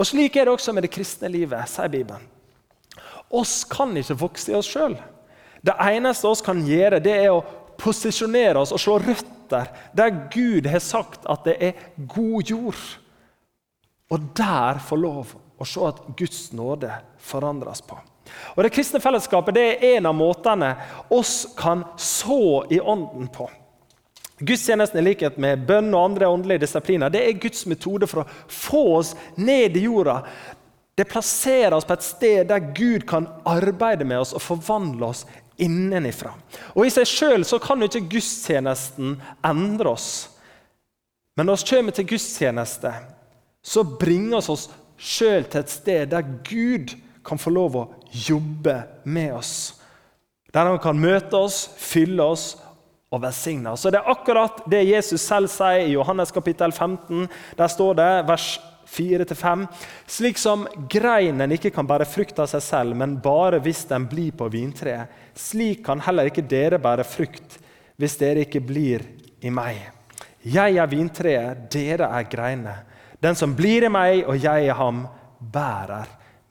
Og 0.00 0.06
Slik 0.08 0.36
er 0.36 0.48
det 0.48 0.54
også 0.54 0.72
med 0.72 0.86
det 0.86 0.92
kristne 0.94 1.28
livet, 1.28 1.68
sier 1.68 1.92
Bibelen. 1.92 2.24
Oss 3.30 3.62
kan 3.68 3.92
ikke 3.96 4.16
vokse 4.18 4.50
i 4.50 4.56
oss 4.58 4.70
sjøl. 4.70 4.96
Det 5.60 5.76
eneste 5.92 6.28
oss 6.28 6.42
kan 6.42 6.62
gjøre, 6.66 7.02
det 7.04 7.12
er 7.20 7.34
å 7.34 7.44
posisjonere 7.80 8.62
oss 8.62 8.72
og 8.74 8.80
slå 8.80 8.96
røtter 9.02 9.68
der 9.96 10.16
Gud 10.32 10.68
har 10.70 10.82
sagt 10.82 11.26
at 11.28 11.44
det 11.46 11.56
er 11.60 11.84
god 12.10 12.50
jord. 12.50 12.80
Og 14.10 14.30
der 14.36 14.80
få 14.82 14.98
lov 14.98 15.34
å 15.60 15.68
se 15.68 15.84
at 15.86 16.00
Guds 16.18 16.48
nåde 16.56 16.90
forandres 17.20 17.84
på. 17.84 17.98
Og 18.56 18.62
Det 18.64 18.72
kristne 18.74 19.00
fellesskapet 19.00 19.56
det 19.56 19.66
er 19.70 19.96
en 19.96 20.10
av 20.10 20.16
måtene 20.16 20.74
oss 21.08 21.48
kan 21.58 21.84
så 21.96 22.64
i 22.70 22.80
ånden 22.80 23.28
på. 23.32 23.50
Gudstjenesten 24.40 25.00
i 25.00 25.04
likhet 25.04 25.36
med 25.36 25.66
bønn 25.68 25.92
og 25.92 26.04
andre 26.04 26.30
åndelige 26.32 26.64
disipliner 26.64 27.12
det 27.12 27.20
er 27.26 27.40
Guds 27.42 27.66
metode 27.68 28.08
for 28.08 28.22
å 28.22 28.28
få 28.48 28.84
oss 28.96 29.12
ned 29.36 29.76
i 29.76 29.84
jorda. 29.84 30.22
Det 30.96 31.04
plasserer 31.08 31.76
oss 31.76 31.84
på 31.88 31.96
et 31.96 32.06
sted 32.06 32.48
der 32.48 32.72
Gud 32.76 33.04
kan 33.08 33.28
arbeide 33.48 34.06
med 34.08 34.22
oss 34.22 34.32
og 34.36 34.44
forvandle 34.44 35.12
oss 35.12 35.26
innenifra. 35.60 36.32
Og 36.74 36.86
I 36.86 36.92
seg 36.92 37.08
sjøl 37.08 37.44
kan 37.60 37.84
ikke 37.84 38.06
gudstjenesten 38.16 39.18
endre 39.44 39.92
oss. 39.92 40.10
Men 41.36 41.48
når 41.48 41.60
vi 41.60 41.70
kommer 41.74 41.96
til 41.96 42.08
gudstjeneste, 42.10 42.92
så 43.62 43.84
bringer 43.84 44.40
vi 44.40 44.54
oss 44.56 44.68
sjøl 45.00 45.44
til 45.48 45.62
et 45.62 45.72
sted 45.72 46.10
der 46.12 46.32
Gud 46.48 46.96
kan 47.24 47.38
få 47.38 47.52
lov 47.52 47.76
å 47.76 47.86
jobbe 48.10 48.76
med 49.04 49.34
oss. 49.34 49.54
Der 50.52 50.66
han 50.66 50.80
kan 50.82 50.98
møte 50.98 51.38
oss, 51.38 51.62
fylle 51.78 52.24
oss 52.26 52.56
og 53.10 53.22
velsigne 53.22 53.74
oss. 53.74 53.84
Og 53.86 53.92
Det 53.92 54.00
er 54.00 54.10
akkurat 54.10 54.62
det 54.70 54.82
Jesus 54.88 55.22
selv 55.22 55.50
sier 55.50 55.86
i 55.86 55.94
Johannes 55.94 56.32
kapittel 56.34 56.72
15. 56.72 57.28
Der 57.58 57.70
står 57.70 57.94
det, 57.98 58.10
vers 58.28 58.48
4-5.: 58.90 59.66
Slik 60.06 60.38
som 60.38 60.66
greinen 60.90 61.52
ikke 61.54 61.70
kan 61.74 61.86
bære 61.86 62.08
frukt 62.10 62.38
av 62.42 62.50
seg 62.50 62.62
selv, 62.62 62.96
men 62.96 63.18
bare 63.22 63.60
hvis 63.62 63.84
den 63.90 64.08
blir 64.10 64.34
på 64.34 64.50
vintreet, 64.50 65.10
slik 65.34 65.84
kan 65.86 66.02
heller 66.02 66.30
ikke 66.30 66.46
dere 66.46 66.82
bære 66.82 67.06
frukt 67.06 67.60
hvis 68.00 68.16
dere 68.16 68.46
ikke 68.46 68.62
blir 68.64 69.04
i 69.44 69.50
meg. 69.52 69.78
Jeg 70.42 70.78
er 70.80 70.88
vintreet, 70.88 71.66
dere 71.70 72.08
er 72.16 72.28
greinene. 72.30 72.78
Den 73.20 73.36
som 73.36 73.52
blir 73.54 73.84
i 73.84 73.92
meg 73.92 74.24
og 74.24 74.38
jeg 74.40 74.70
i 74.70 74.74
ham, 74.74 75.04
bærer 75.40 76.08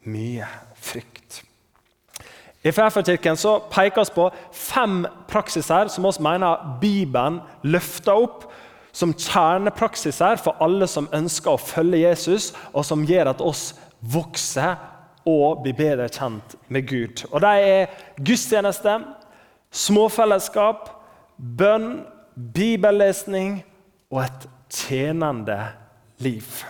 mye 0.10 0.48
frykt. 0.76 1.44
I 2.64 2.74
FF-kirken 2.74 3.38
pekes 3.72 4.10
på 4.12 4.26
fem 4.52 5.06
praksiser 5.30 5.88
som 5.88 6.04
vi 6.04 6.24
mener 6.24 6.80
Bibelen 6.82 7.40
løfter 7.64 8.20
opp 8.20 8.50
som 8.92 9.14
kjernepraksiser 9.14 10.40
for 10.44 10.60
alle 10.64 10.88
som 10.90 11.08
ønsker 11.16 11.54
å 11.54 11.62
følge 11.62 12.02
Jesus, 12.02 12.52
og 12.74 12.84
som 12.86 13.06
gjør 13.08 13.32
at 13.32 13.42
oss 13.42 13.74
vokser 14.00 14.76
og 15.30 15.64
blir 15.64 15.78
bedre 15.78 16.10
kjent 16.12 16.56
med 16.68 16.88
Gud. 16.90 17.24
Og 17.32 17.42
De 17.42 17.54
er 17.70 17.94
gudstjeneste, 18.18 18.98
småfellesskap, 19.72 20.90
bønn, 21.38 22.02
bibellesning 22.36 23.62
og 24.12 24.24
et 24.26 24.50
tjenende 24.74 25.60
liv. 26.24 26.64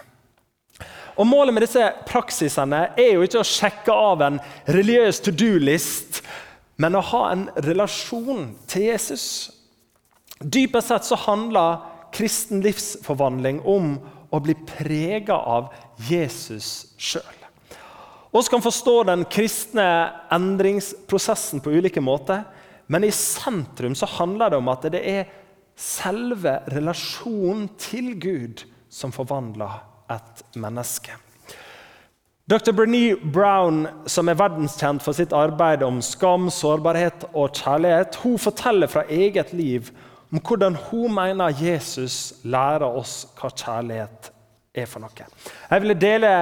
Og 1.20 1.28
Målet 1.28 1.52
med 1.52 1.66
disse 1.66 1.84
praksisene 2.08 2.86
er 2.96 3.10
jo 3.18 3.26
ikke 3.26 3.42
å 3.42 3.48
sjekke 3.48 3.92
av 3.92 4.22
en 4.24 4.38
religiøs 4.72 5.20
to 5.26 5.34
do-list, 5.36 6.22
men 6.80 6.96
å 6.96 7.04
ha 7.12 7.24
en 7.34 7.50
relasjon 7.66 8.54
til 8.72 8.86
Jesus. 8.88 9.26
Dypest 10.40 10.94
sett 10.94 11.10
så 11.10 11.18
handler 11.26 11.82
kristen 12.16 12.64
livsforvandling 12.64 13.60
om 13.68 13.98
å 14.32 14.40
bli 14.40 14.56
prega 14.70 15.36
av 15.36 15.74
Jesus 16.08 16.94
sjøl. 16.96 17.36
Vi 18.32 18.46
kan 18.48 18.64
forstå 18.64 18.96
den 19.10 19.26
kristne 19.28 19.90
endringsprosessen 20.32 21.60
på 21.66 21.74
ulike 21.74 22.00
måter, 22.00 22.46
men 22.88 23.04
i 23.04 23.12
sentrum 23.12 23.98
så 23.98 24.08
handler 24.16 24.54
det 24.54 24.62
om 24.62 24.72
at 24.72 24.88
det 24.94 25.04
er 25.04 25.36
selve 25.76 26.62
relasjonen 26.72 27.68
til 27.82 28.14
Gud 28.22 28.64
som 28.94 29.12
forvandler 29.12 29.82
et 30.10 30.46
menneske. 30.60 31.16
Dr. 32.50 32.72
Brené 32.74 33.14
Brown, 33.14 33.84
som 34.10 34.30
er 34.30 34.38
verdenskjent 34.40 35.04
for 35.06 35.14
sitt 35.14 35.36
arbeid 35.38 35.84
om 35.86 36.00
skam, 36.02 36.48
sårbarhet 36.50 37.28
og 37.38 37.54
kjærlighet, 37.54 38.18
hun 38.24 38.40
forteller 38.42 38.90
fra 38.90 39.04
eget 39.06 39.54
liv 39.54 39.92
om 40.34 40.42
hvordan 40.42 40.78
hun 40.90 41.14
mener 41.14 41.54
Jesus 41.54 42.40
lærer 42.42 42.88
oss 42.90 43.28
hva 43.38 43.52
kjærlighet 43.54 44.32
er 44.74 44.90
for 44.90 45.06
noe. 45.06 45.30
Jeg 45.70 45.84
ville 45.86 45.98
dele 46.02 46.34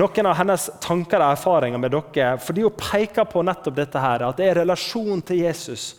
noen 0.00 0.28
av 0.28 0.36
hennes 0.38 0.68
tanker 0.84 1.24
og 1.24 1.34
erfaringer 1.38 1.80
med 1.80 1.96
dere, 1.96 2.36
fordi 2.40 2.64
hun 2.64 2.76
peker 2.76 3.28
på 3.28 3.44
nettopp 3.44 3.80
dette 3.80 4.04
her, 4.04 4.28
at 4.28 4.38
det 4.40 4.50
er 4.50 4.60
relasjonen 4.62 5.24
til 5.24 5.44
Jesus 5.46 5.94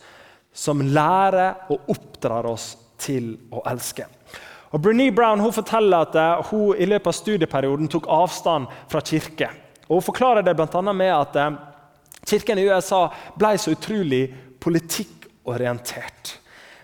som 0.52 0.82
lærer 0.86 1.66
og 1.72 1.90
oppdrar 1.94 2.46
oss 2.50 2.76
til 3.02 3.34
å 3.50 3.62
elske. 3.70 4.06
Og 4.72 4.80
Brené 4.80 5.10
Brown 5.12 5.40
hun 5.40 5.52
forteller 5.52 6.06
at 6.06 6.16
eh, 6.16 6.46
hun 6.50 6.78
i 6.80 6.88
løpet 6.88 7.10
av 7.10 7.16
studieperioden 7.16 7.90
tok 7.92 8.08
avstand 8.08 8.70
fra 8.90 9.02
kirke. 9.04 9.50
Og 9.88 9.98
Hun 9.98 10.06
forklarer 10.06 10.46
det 10.46 10.54
bl.a. 10.56 10.82
med 10.92 11.12
at 11.12 11.36
eh, 11.36 11.58
kirken 12.28 12.60
i 12.60 12.64
USA 12.70 13.04
ble 13.36 13.52
så 13.60 13.74
utrolig 13.76 14.24
politikkorientert. 14.62 16.38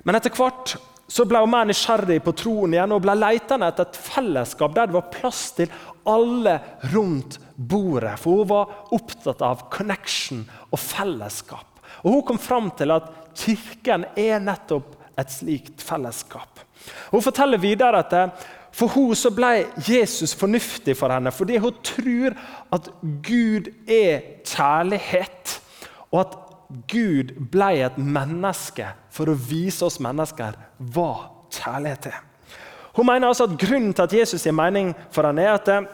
Men 0.05 0.19
etter 0.19 0.35
hvert 0.37 0.77
så 1.09 1.25
ble 1.25 1.41
hun 1.41 1.53
mer 1.55 1.69
nysgjerrig 1.71 2.19
på 2.21 2.35
troen 2.37 2.75
igjen 2.77 2.93
og 2.93 3.01
ble 3.07 3.15
leitende 3.17 3.71
etter 3.71 3.89
et 3.89 3.97
fellesskap 3.97 4.75
der 4.77 4.91
det 4.91 4.97
var 4.99 5.09
plass 5.15 5.47
til 5.57 5.73
alle 6.09 6.59
rundt 6.93 7.39
bordet. 7.57 8.19
For 8.21 8.43
hun 8.43 8.51
var 8.53 8.77
opptatt 8.97 9.41
av 9.45 9.65
connection 9.73 10.45
og 10.69 10.81
fellesskap. 10.83 11.81
Og 12.05 12.13
Hun 12.13 12.25
kom 12.29 12.39
fram 12.39 12.71
til 12.77 12.93
at 12.93 13.09
kirken 13.39 14.05
er 14.19 14.45
nettopp 14.45 14.93
et 15.19 15.33
slikt 15.33 15.83
fellesskap. 15.83 16.61
Hun 17.13 17.25
forteller 17.25 17.61
videre 17.61 18.03
at 18.05 18.15
eh, 18.17 18.47
for 18.79 18.93
hun 18.93 19.15
så 19.17 19.31
ble 19.35 19.65
Jesus 19.89 20.35
fornuftig 20.37 20.97
for 20.99 21.13
henne 21.13 21.33
fordi 21.35 21.57
hun 21.63 21.79
tror 21.85 22.37
at 22.75 22.91
Gud 23.25 23.71
er 23.89 24.21
kjærlighet, 24.45 25.57
og 26.13 26.21
at 26.21 26.37
Gud 26.93 27.33
ble 27.51 27.71
et 27.87 27.99
menneske 27.99 28.91
for 29.13 29.31
å 29.33 29.39
vise 29.49 29.87
oss 29.87 29.99
mennesker 30.05 30.57
hva 30.93 31.13
kjærlighet 31.55 32.11
er. 32.13 32.19
Hun 32.99 33.07
mener 33.07 33.31
altså 33.31 33.47
at 33.49 33.57
Grunnen 33.61 33.95
til 33.95 34.05
at 34.05 34.15
Jesus 34.21 34.45
gir 34.45 34.57
mening 34.57 34.93
for 35.15 35.27
henne, 35.29 35.45
er 35.45 35.57
at 35.57 35.69
eh, 35.73 35.89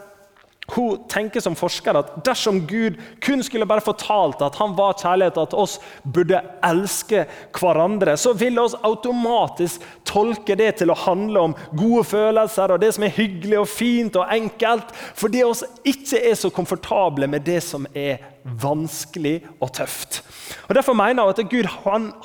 hun 0.72 1.02
tenker 1.12 1.42
som 1.44 1.56
forsker 1.58 1.98
at 1.98 2.12
dersom 2.24 2.62
Gud 2.66 2.96
kun 3.24 3.42
skulle 3.44 3.66
bare 3.68 3.84
fortalt 3.84 4.40
at 4.44 4.56
han 4.56 4.72
var 4.78 4.96
kjærlighet, 4.96 5.36
og 5.36 5.48
at 5.48 5.56
oss 5.64 5.78
burde 6.02 6.40
elske 6.64 7.26
hverandre, 7.58 8.16
så 8.16 8.32
ville 8.38 8.62
oss 8.62 8.76
automatisk 8.80 9.84
tolke 10.08 10.56
det 10.56 10.70
til 10.80 10.92
å 10.92 10.98
handle 11.04 11.48
om 11.50 11.56
gode 11.76 12.04
følelser 12.08 12.72
og 12.72 12.80
det 12.80 12.94
som 12.96 13.04
er 13.04 13.16
hyggelig 13.16 13.60
og 13.60 13.68
fint 13.70 14.16
og 14.20 14.32
enkelt, 14.32 14.94
fordi 15.16 15.44
oss 15.44 15.64
ikke 15.84 16.22
er 16.30 16.38
så 16.38 16.52
komfortable 16.54 17.28
med 17.30 17.44
det 17.44 17.60
som 17.64 17.84
er 17.92 18.22
vanskelig 18.44 19.38
og 19.58 19.70
tøft. 19.76 20.22
Og 20.68 20.74
Derfor 20.76 20.96
mener 20.96 21.24
hun 21.24 21.32
at 21.32 21.50
Gud 21.50 21.68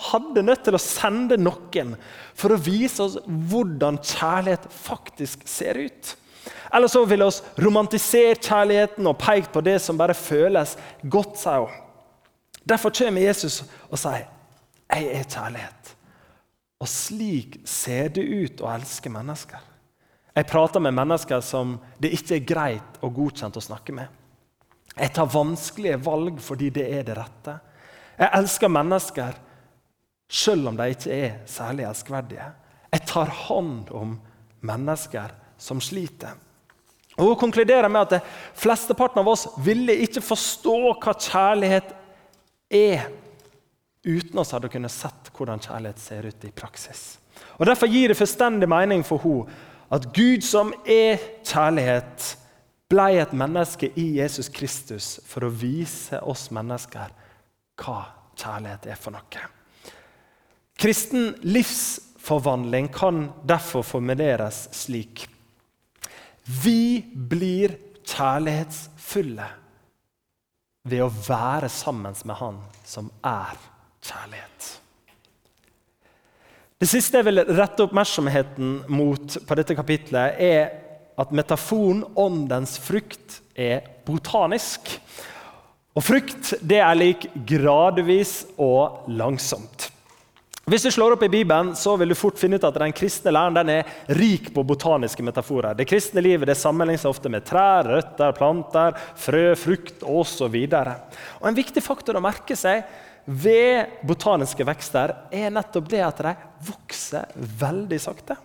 hadde 0.09 0.43
nødt 0.43 0.63
til 0.67 0.75
å 0.75 0.83
sende 0.83 1.39
noen 1.39 1.95
for 2.35 2.55
å 2.55 2.61
vise 2.61 3.03
oss 3.03 3.19
hvordan 3.25 3.99
kjærlighet 4.03 4.67
faktisk 4.75 5.47
ser 5.47 5.79
ut. 5.79 6.15
Eller 6.73 6.87
så 6.87 7.05
ville 7.05 7.25
oss 7.25 7.41
romantisert 7.57 8.45
kjærligheten 8.45 9.07
og 9.09 9.17
pekt 9.17 9.51
på 9.53 9.63
det 9.65 9.79
som 9.81 9.97
bare 9.97 10.13
føles 10.13 10.77
godt. 11.03 11.37
sier 11.37 11.65
hun. 11.65 11.85
Derfor 12.69 12.89
kommer 12.89 13.21
Jesus 13.21 13.63
og 13.89 13.97
sier, 13.97 14.27
'Jeg 14.89 15.05
er 15.05 15.23
kjærlighet'. 15.23 15.95
Og 16.79 16.87
slik 16.87 17.59
ser 17.65 18.07
det 18.07 18.23
ut 18.23 18.61
å 18.61 18.69
elske 18.75 19.09
mennesker. 19.09 19.59
Jeg 20.35 20.45
prater 20.45 20.79
med 20.79 20.95
mennesker 20.95 21.41
som 21.41 21.79
det 21.99 22.13
ikke 22.15 22.35
er 22.35 22.45
greit 22.47 22.99
og 23.01 23.13
godkjent 23.13 23.57
å 23.57 23.61
snakke 23.61 23.91
med. 23.91 24.07
Jeg 24.95 25.13
tar 25.13 25.25
vanskelige 25.25 25.99
valg 26.05 26.39
fordi 26.39 26.69
det 26.69 26.85
er 26.97 27.03
det 27.03 27.17
rette. 27.17 27.59
Jeg 28.19 28.29
elsker 28.33 28.67
mennesker 28.67 29.33
selv 30.29 30.67
om 30.67 30.77
de 30.77 30.89
ikke 30.93 31.11
er 31.11 31.37
særlig 31.49 31.87
elskverdige. 31.89 32.51
Jeg 32.91 33.05
tar 33.09 33.31
hånd 33.47 33.91
om 33.95 34.19
mennesker 34.61 35.33
som 35.57 35.81
sliter. 35.81 36.35
Og 37.19 37.33
Hun 37.33 37.39
konkluderer 37.43 37.91
med 37.91 38.15
at 38.15 38.25
flesteparten 38.57 39.19
av 39.21 39.27
oss 39.27 39.45
ville 39.63 39.95
ikke 40.05 40.23
forstå 40.23 40.77
hva 40.95 41.13
kjærlighet 41.13 41.91
er, 42.71 43.09
uten 44.07 44.39
oss 44.39 44.53
hadde 44.55 44.71
kunnet 44.71 44.93
sett 44.93 45.31
hvordan 45.35 45.59
kjærlighet 45.59 45.99
ser 45.99 46.29
ut 46.31 46.45
i 46.47 46.53
praksis. 46.55 47.17
Og 47.59 47.67
Derfor 47.67 47.91
gir 47.91 48.11
det 48.11 48.17
fullstendig 48.19 48.69
mening 48.71 49.03
for 49.07 49.21
henne 49.23 49.65
at 49.89 50.05
Gud, 50.13 50.43
som 50.45 50.69
er 50.85 51.17
kjærlighet, 51.41 52.35
ble 52.89 53.07
et 53.21 53.33
menneske 53.37 53.89
i 53.97 54.05
Jesus 54.19 54.49
Kristus 54.53 55.15
for 55.25 55.45
å 55.45 55.53
vise 55.53 56.21
oss 56.25 56.47
mennesker 56.53 57.11
hva 57.79 57.99
kjærlighet 58.39 58.87
er 58.89 58.99
for 58.99 59.13
noe. 59.13 59.43
Kristen 60.79 61.33
livsforvandling 61.43 62.87
kan 62.93 63.27
derfor 63.49 63.83
formuleres 63.83 64.67
slik. 64.77 65.25
Vi 66.49 67.05
blir 67.13 67.75
kjærlighetsfulle 68.09 69.45
ved 70.89 71.03
å 71.05 71.11
være 71.11 71.69
sammen 71.69 72.15
med 72.25 72.39
Han 72.39 72.61
som 72.87 73.09
er 73.21 73.57
kjærlighet. 74.01 74.69
Det 76.79 76.87
siste 76.87 77.19
jeg 77.19 77.27
vil 77.27 77.43
rette 77.51 77.83
oppmerksomheten 77.83 78.77
mot 78.87 79.35
på 79.45 79.57
dette 79.59 79.75
kapitlet, 79.75 80.39
er 80.39 80.71
at 81.19 81.33
metaforen 81.35 82.05
åndens 82.15 82.77
frukt 82.79 83.41
er 83.53 83.83
botanisk. 84.07 84.93
Og 85.93 86.05
frukt 86.05 86.53
det 86.63 86.79
er 86.79 86.95
lik 86.95 87.27
gradvis 87.49 88.45
og 88.55 89.11
langsomt. 89.11 89.88
Hvis 90.69 90.83
du 90.85 90.91
slår 90.93 91.15
opp 91.15 91.23
i 91.25 91.31
Bibelen, 91.33 91.71
så 91.73 91.95
vil 91.97 92.11
du 92.11 92.15
fort 92.17 92.37
finne 92.37 92.59
ut 92.59 92.65
at 92.67 92.75
den 92.77 92.91
kristne 92.93 93.31
læren 93.33 93.55
den 93.57 93.71
er 93.73 93.87
rik 94.13 94.51
på 94.53 94.61
botaniske 94.61 95.23
metaforer. 95.25 95.73
Det 95.73 95.87
kristne 95.89 96.21
livet 96.21 96.45
det 96.45 96.59
sammenlignes 96.59 97.07
ofte 97.09 97.31
med 97.33 97.41
trær, 97.47 97.87
røtter, 97.89 98.35
planter, 98.37 98.99
frø, 99.17 99.55
frukt 99.57 100.03
osv. 100.05 100.57
En 100.69 101.57
viktig 101.57 101.81
faktor 101.81 102.19
å 102.19 102.21
merke 102.21 102.57
seg 102.59 102.83
ved 103.25 103.97
botaniske 104.05 104.67
vekster 104.69 105.15
er 105.33 105.49
nettopp 105.55 105.89
det 105.89 106.03
at 106.05 106.21
de 106.27 106.35
vokser 106.69 107.33
veldig 107.63 107.99
sakte. 108.05 108.37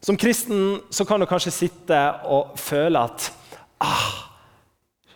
Som 0.00 0.16
kristen 0.16 0.78
så 0.88 1.04
kan 1.04 1.20
du 1.20 1.28
kanskje 1.28 1.52
sitte 1.52 2.00
og 2.24 2.56
føle 2.56 3.04
at 3.04 3.28
ah, 3.84 4.27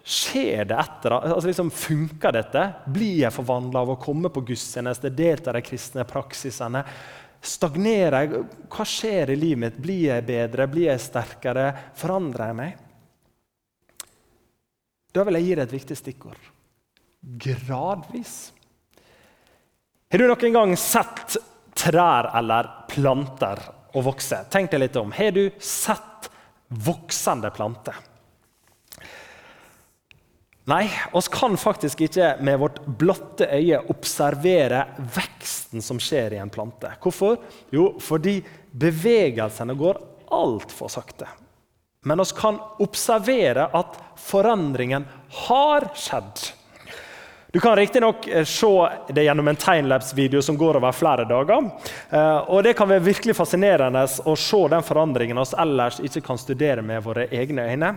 Skjer 0.02 0.64
det 0.66 0.74
etter? 0.74 1.14
Altså 1.14 1.46
liksom, 1.46 1.70
funker 1.70 2.34
dette? 2.34 2.62
Blir 2.90 3.20
jeg 3.22 3.34
forvandla 3.34 3.84
av 3.84 3.92
å 3.94 4.00
komme 4.02 4.32
på 4.34 4.42
gudstjeneste, 4.48 5.12
delta 5.14 5.52
i 5.52 5.60
de 5.60 5.66
kristne 5.66 6.06
praksisene? 6.08 6.82
Stagnerer 7.42 8.26
jeg? 8.26 8.42
Hva 8.70 8.86
skjer 8.86 9.34
i 9.34 9.38
livet 9.38 9.62
mitt? 9.62 9.78
Blir 9.82 10.08
jeg 10.10 10.26
bedre? 10.26 10.66
Blir 10.70 10.90
jeg 10.90 11.02
sterkere? 11.02 11.68
Forandrer 11.98 12.50
jeg 12.50 12.58
meg? 12.58 12.82
Da 15.12 15.26
vil 15.28 15.38
jeg 15.38 15.48
gi 15.48 15.54
deg 15.54 15.64
et 15.66 15.76
viktig 15.76 15.98
stikkord. 15.98 16.50
Gradvis. 17.46 18.36
Har 20.10 20.18
du 20.18 20.28
noen 20.28 20.56
gang 20.56 20.72
sett 20.76 21.36
trær 21.78 22.30
eller 22.38 22.70
planter 22.90 23.60
å 23.94 24.02
vokse? 24.02 24.42
Tenk 24.50 24.72
deg 24.72 24.86
litt 24.86 24.98
om. 24.98 25.12
Har 25.14 25.34
du 25.36 25.44
sett 25.62 26.30
voksende 26.68 27.52
planter? 27.54 27.98
Nei, 30.64 30.90
oss 31.12 31.28
kan 31.28 31.56
faktisk 31.58 32.04
ikke 32.06 32.36
med 32.40 32.58
vårt 32.62 32.78
blotte 32.86 33.48
øye 33.50 33.80
observere 33.90 34.84
veksten 35.14 35.82
som 35.82 35.98
skjer 35.98 36.36
i 36.36 36.38
en 36.38 36.52
plante. 36.54 36.92
Hvorfor? 37.02 37.40
Jo, 37.74 37.88
fordi 37.98 38.36
bevegelsene 38.70 39.74
går 39.74 39.98
altfor 40.30 40.92
sakte. 40.92 41.26
Men 42.06 42.22
oss 42.22 42.32
kan 42.32 42.60
observere 42.82 43.66
at 43.74 43.98
forandringen 44.18 45.06
har 45.46 45.88
skjedd. 45.98 46.46
Du 47.52 47.60
kan 47.60 47.76
riktignok 47.76 48.28
eh, 48.28 48.44
se 48.44 48.88
det 49.12 49.26
gjennom 49.26 49.48
en 49.48 49.56
timelapse-video 49.56 50.42
som 50.42 50.56
går 50.56 50.78
over 50.78 50.94
flere 50.96 51.26
dager. 51.28 51.68
Eh, 52.10 52.38
og 52.38 52.62
Det 52.64 52.72
kan 52.78 52.88
være 52.88 53.04
virkelig 53.04 53.36
fascinerende 53.36 54.06
å 54.24 54.38
se 54.38 54.62
den 54.72 54.86
forandringen 54.86 55.38
oss 55.42 55.52
ellers 55.58 56.00
ikke 56.00 56.22
kan 56.30 56.40
studere 56.40 56.82
med 56.86 57.02
våre 57.04 57.26
egne 57.28 57.66
øyne. 57.68 57.92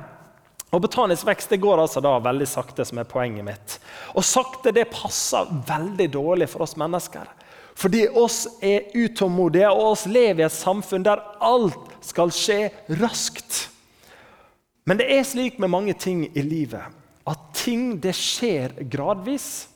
Og 0.76 0.82
Botanisk 0.84 1.24
vekst 1.28 1.54
det 1.54 1.62
går 1.64 1.80
altså 1.80 2.02
da 2.04 2.18
veldig 2.20 2.48
sakte, 2.52 2.84
som 2.84 3.00
er 3.00 3.08
poenget 3.08 3.48
mitt. 3.48 3.78
Og 4.12 4.26
sakte 4.28 4.74
det 4.76 4.90
passer 4.92 5.48
veldig 5.68 6.10
dårlig 6.12 6.50
for 6.52 6.66
oss 6.66 6.76
mennesker. 6.80 7.30
Fordi 7.76 8.06
oss 8.12 8.42
er 8.64 8.92
utålmodige, 8.96 9.70
og 9.72 9.94
oss 9.94 10.06
lever 10.08 10.44
i 10.44 10.48
et 10.50 10.56
samfunn 10.56 11.06
der 11.08 11.24
alt 11.44 11.96
skal 12.04 12.32
skje 12.36 12.60
raskt. 13.00 13.70
Men 14.86 15.00
det 15.00 15.08
er 15.16 15.24
slik 15.28 15.58
med 15.64 15.72
mange 15.72 15.96
ting 15.98 16.28
i 16.28 16.44
livet 16.44 17.02
at 17.26 17.48
ting 17.58 17.96
det 18.02 18.14
skjer 18.14 18.76
gradvis. 18.92 19.68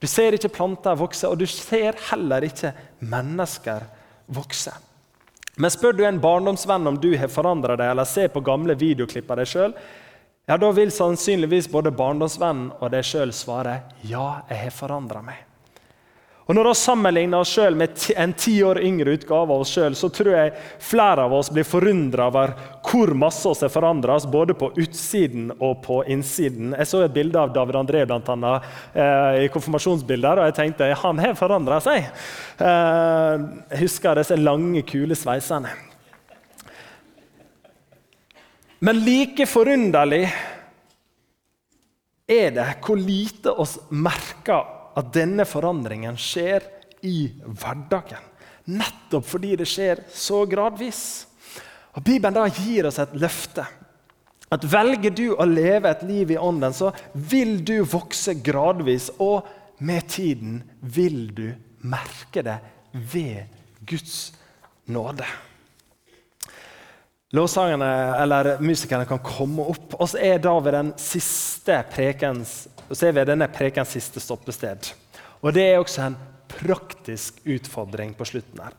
Du 0.00 0.06
ser 0.08 0.36
ikke 0.36 0.52
planter 0.54 0.96
vokse, 0.96 1.28
og 1.28 1.36
du 1.40 1.46
ser 1.50 1.98
heller 2.08 2.46
ikke 2.46 2.72
mennesker 3.04 3.84
vokse. 4.32 4.72
Men 5.60 5.70
spør 5.70 5.94
du 5.94 6.02
en 6.06 6.22
barndomsvenn 6.22 6.88
om 6.90 6.96
du 6.98 7.12
har 7.18 7.30
forandra 7.30 7.76
deg, 7.78 7.92
eller 7.92 8.08
ser 8.08 8.32
på 8.32 8.42
gamle 8.44 8.74
videoklipp 8.78 9.28
av 9.30 9.42
deg 9.42 9.50
sjøl, 9.52 9.76
ja, 10.46 10.58
Da 10.58 10.72
vil 10.72 10.92
sannsynligvis 10.92 11.70
både 11.72 11.94
barndomsvennen 11.94 12.70
og 12.78 12.92
deg 12.92 13.06
sjøl 13.06 13.32
svare 13.32 13.80
ja, 14.02 14.44
jeg 14.50 14.66
har 14.66 14.74
forandra 14.76 15.24
meg. 15.24 15.42
Og 16.44 16.52
Når 16.54 16.66
vi 16.68 16.72
sammenligner 16.76 17.40
oss 17.40 17.54
sjøl 17.56 17.76
med 17.80 18.02
en 18.20 18.34
ti 18.36 18.58
år 18.68 18.82
yngre 18.84 19.14
utgave 19.16 19.54
av 19.54 19.62
oss 19.62 19.70
sjøl, 19.72 19.94
så 19.96 20.10
tror 20.12 20.34
jeg 20.34 20.52
flere 20.84 21.24
av 21.24 21.32
oss 21.32 21.48
blir 21.48 21.64
forundra 21.64 22.26
over 22.28 22.52
hvor 22.84 23.14
masse 23.16 23.48
oss 23.48 23.64
har 23.64 23.72
forandra 23.72 24.18
oss, 24.18 24.26
både 24.28 24.52
på 24.60 24.68
utsiden 24.76 25.48
og 25.54 25.80
på 25.86 26.02
innsiden. 26.12 26.74
Jeg 26.76 26.90
så 26.90 27.00
et 27.06 27.16
bilde 27.16 27.40
av 27.40 27.54
David 27.56 27.80
André 27.80 28.04
blant 28.04 28.28
annet, 28.28 28.68
eh, 28.92 29.46
i 29.46 29.48
konfirmasjonsbilder, 29.54 30.42
og 30.42 30.50
jeg 30.50 30.58
tenkte 30.60 30.92
han 31.04 31.24
har 31.24 31.40
forandra 31.40 31.80
seg. 31.80 32.12
Eh, 32.60 33.48
jeg 33.72 33.84
husker 33.86 34.20
disse 34.20 34.36
lange, 34.36 34.84
kule 34.84 35.16
sveisene. 35.16 35.72
Men 38.84 38.98
like 39.00 39.46
forunderlig 39.48 40.26
er 42.28 42.50
det 42.52 42.66
hvor 42.84 43.00
lite 43.00 43.54
oss 43.62 43.78
merker 43.88 44.66
at 44.98 45.08
denne 45.14 45.46
forandringen 45.48 46.18
skjer 46.20 46.66
i 47.08 47.30
hverdagen. 47.46 48.20
Nettopp 48.76 49.24
fordi 49.28 49.54
det 49.60 49.68
skjer 49.68 50.02
så 50.12 50.42
gradvis. 50.48 51.00
Og 51.96 52.04
Bibelen 52.04 52.36
da 52.36 52.44
gir 52.50 52.90
oss 52.90 53.00
et 53.00 53.16
løfte. 53.16 53.64
At 54.52 54.68
Velger 54.68 55.16
du 55.16 55.26
å 55.32 55.48
leve 55.48 55.88
et 55.88 56.04
liv 56.04 56.34
i 56.34 56.38
ånden, 56.40 56.76
så 56.76 56.92
vil 57.14 57.56
du 57.64 57.78
vokse 57.88 58.36
gradvis. 58.44 59.08
Og 59.16 59.48
med 59.80 60.12
tiden 60.12 60.60
vil 60.80 61.26
du 61.32 61.46
merke 61.88 62.44
det 62.44 62.60
ved 62.92 63.48
Guds 63.88 64.34
nåde. 64.92 65.24
Lovsangerne 67.34 68.16
eller 68.22 68.60
musikerne 68.62 69.06
kan 69.10 69.18
komme 69.18 69.64
opp. 69.72 69.96
Og 69.98 70.06
så 70.12 70.20
er 70.22 70.38
da 70.38 70.52
ved 70.62 70.76
den 70.76 70.92
siste 71.00 71.80
prekens, 71.90 72.52
så 72.92 73.08
er 73.08 73.16
ved 73.16 73.32
denne 73.32 73.48
prekens 73.50 73.96
siste 73.96 74.22
stoppested. 74.22 74.92
Og 75.42 75.52
Det 75.52 75.64
er 75.66 75.78
også 75.78 76.06
en 76.06 76.16
praktisk 76.48 77.40
utfordring 77.44 78.14
på 78.14 78.24
slutten. 78.24 78.60
her. 78.62 78.72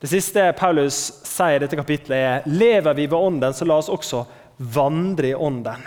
Det 0.00 0.08
siste 0.08 0.52
Paulus 0.56 0.94
sier 1.24 1.56
i 1.56 1.58
dette 1.58 1.76
kapitlet, 1.76 2.16
er 2.16 2.42
lever 2.46 2.94
vi 2.94 3.06
ved 3.06 3.18
Ånden, 3.18 3.52
så 3.52 3.64
la 3.64 3.76
oss 3.76 3.88
også 3.88 4.24
vandre 4.58 5.28
i 5.28 5.34
Ånden. 5.34 5.84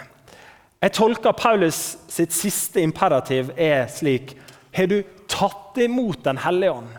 Jeg 0.82 0.94
tolker 0.94 1.32
Paulus 1.32 1.98
sitt 2.08 2.32
siste 2.32 2.82
imperativ 2.82 3.50
er 3.58 3.88
slik 3.88 4.36
Har 4.72 4.86
du 4.86 5.02
tatt 5.28 5.78
imot 5.78 6.24
Den 6.24 6.38
hellige 6.38 6.72
ånd, 6.72 6.90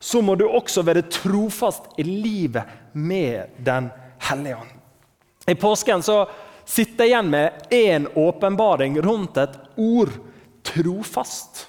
så 0.00 0.20
må 0.20 0.34
du 0.34 0.44
også 0.48 0.82
være 0.82 1.08
trofast 1.08 1.82
i 1.96 2.02
livet 2.02 2.64
med 2.92 3.48
Den 3.56 3.88
hellige 3.88 4.01
Hellige 4.28 4.56
Ånd. 4.56 4.70
I 5.46 5.54
påsken 5.54 6.02
så 6.02 6.22
sitter 6.64 7.04
jeg 7.04 7.10
igjen 7.10 7.30
med 7.30 7.66
én 7.74 8.06
åpenbaring 8.14 9.00
rundt 9.02 9.36
et 9.42 9.56
ord 9.76 10.12
trofast. 10.62 11.66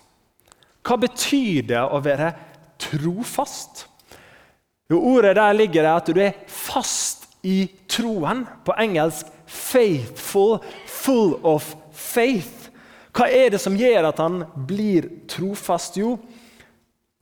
Hva 0.84 1.00
betyr 1.02 1.66
det 1.72 1.82
å 1.82 2.02
være 2.04 2.30
trofast? 2.82 3.88
Jo, 4.92 5.00
Ordet 5.16 5.38
der 5.40 5.56
ligger 5.58 5.88
det 5.88 5.94
at 5.94 6.12
du 6.14 6.20
er 6.22 6.44
fast 6.48 7.26
i 7.42 7.66
troen. 7.90 8.46
På 8.66 8.76
engelsk 8.78 9.26
'faithful', 9.48 10.60
'full 10.86 11.40
of 11.44 11.76
faith'. 11.92 12.70
Hva 13.14 13.30
er 13.30 13.50
det 13.54 13.62
som 13.62 13.78
gjør 13.78 14.10
at 14.10 14.18
han 14.18 14.44
blir 14.68 15.10
trofast? 15.30 15.98
Jo, 15.98 16.18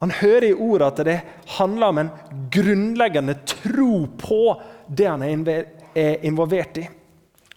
han 0.01 0.11
hører 0.11 0.47
i 0.49 0.53
ordet 0.53 0.87
at 0.87 1.05
det 1.05 1.17
handler 1.57 1.87
om 1.87 1.97
en 2.01 2.11
grunnleggende 2.51 3.35
tro 3.45 4.07
på 4.17 4.39
det 4.91 5.07
han 5.07 5.23
er 5.23 6.25
involvert 6.27 6.81
i. 6.81 6.87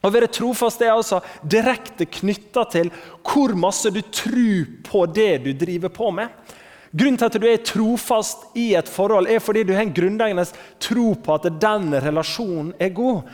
Å 0.05 0.11
være 0.13 0.29
trofast 0.29 0.83
er 0.85 0.93
altså 0.93 1.23
direkte 1.41 2.05
knytta 2.05 2.67
til 2.75 2.91
hvor 3.25 3.55
masse 3.57 3.89
du 3.93 4.03
tror 4.13 4.69
på 4.85 5.07
det 5.17 5.33
du 5.47 5.53
driver 5.57 5.93
på 5.95 6.11
med. 6.13 6.29
Grunnen 6.95 7.17
til 7.19 7.27
at 7.27 7.39
du 7.41 7.47
er 7.49 7.65
trofast 7.67 8.45
i 8.61 8.69
et 8.79 8.91
forhold, 8.91 9.27
er 9.27 9.41
fordi 9.43 9.65
du 9.67 9.73
har 9.75 9.83
en 9.83 9.95
grunnleggende 9.97 10.45
tro 10.83 11.09
på 11.19 11.35
at 11.35 11.49
den 11.63 11.89
relasjonen 12.05 12.75
er 12.79 12.93
god. 12.95 13.25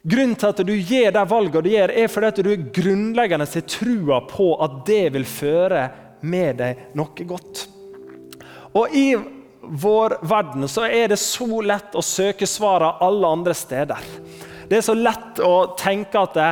Grunnen 0.00 0.38
til 0.38 0.48
at 0.48 0.62
du 0.64 0.72
gjør 0.72 1.10
de 1.12 1.24
valgene 1.28 1.64
du 1.66 1.74
gjør, 1.74 1.92
er 1.92 2.08
fordi 2.08 2.30
at 2.30 2.40
du 2.40 2.52
er 2.54 2.70
grunnleggende 2.78 3.48
har 3.50 3.66
trua 3.68 4.22
på 4.30 4.46
at 4.64 4.78
det 4.88 5.02
vil 5.12 5.28
føre 5.28 5.82
med 6.22 6.56
deg 6.62 6.86
noe 6.96 7.28
godt. 7.28 7.66
Og 8.78 8.96
i 8.96 9.10
vår 9.62 10.18
verden 10.22 10.68
så 10.68 10.86
er 10.86 11.08
det 11.12 11.18
så 11.20 11.60
lett 11.60 11.94
å 11.94 12.02
søke 12.04 12.46
svarene 12.48 13.00
alle 13.04 13.32
andre 13.36 13.54
steder. 13.54 14.06
Det 14.70 14.78
er 14.78 14.84
så 14.86 14.94
lett 14.94 15.40
å 15.42 15.74
tenke 15.78 16.20
at 16.20 16.36
det, 16.38 16.50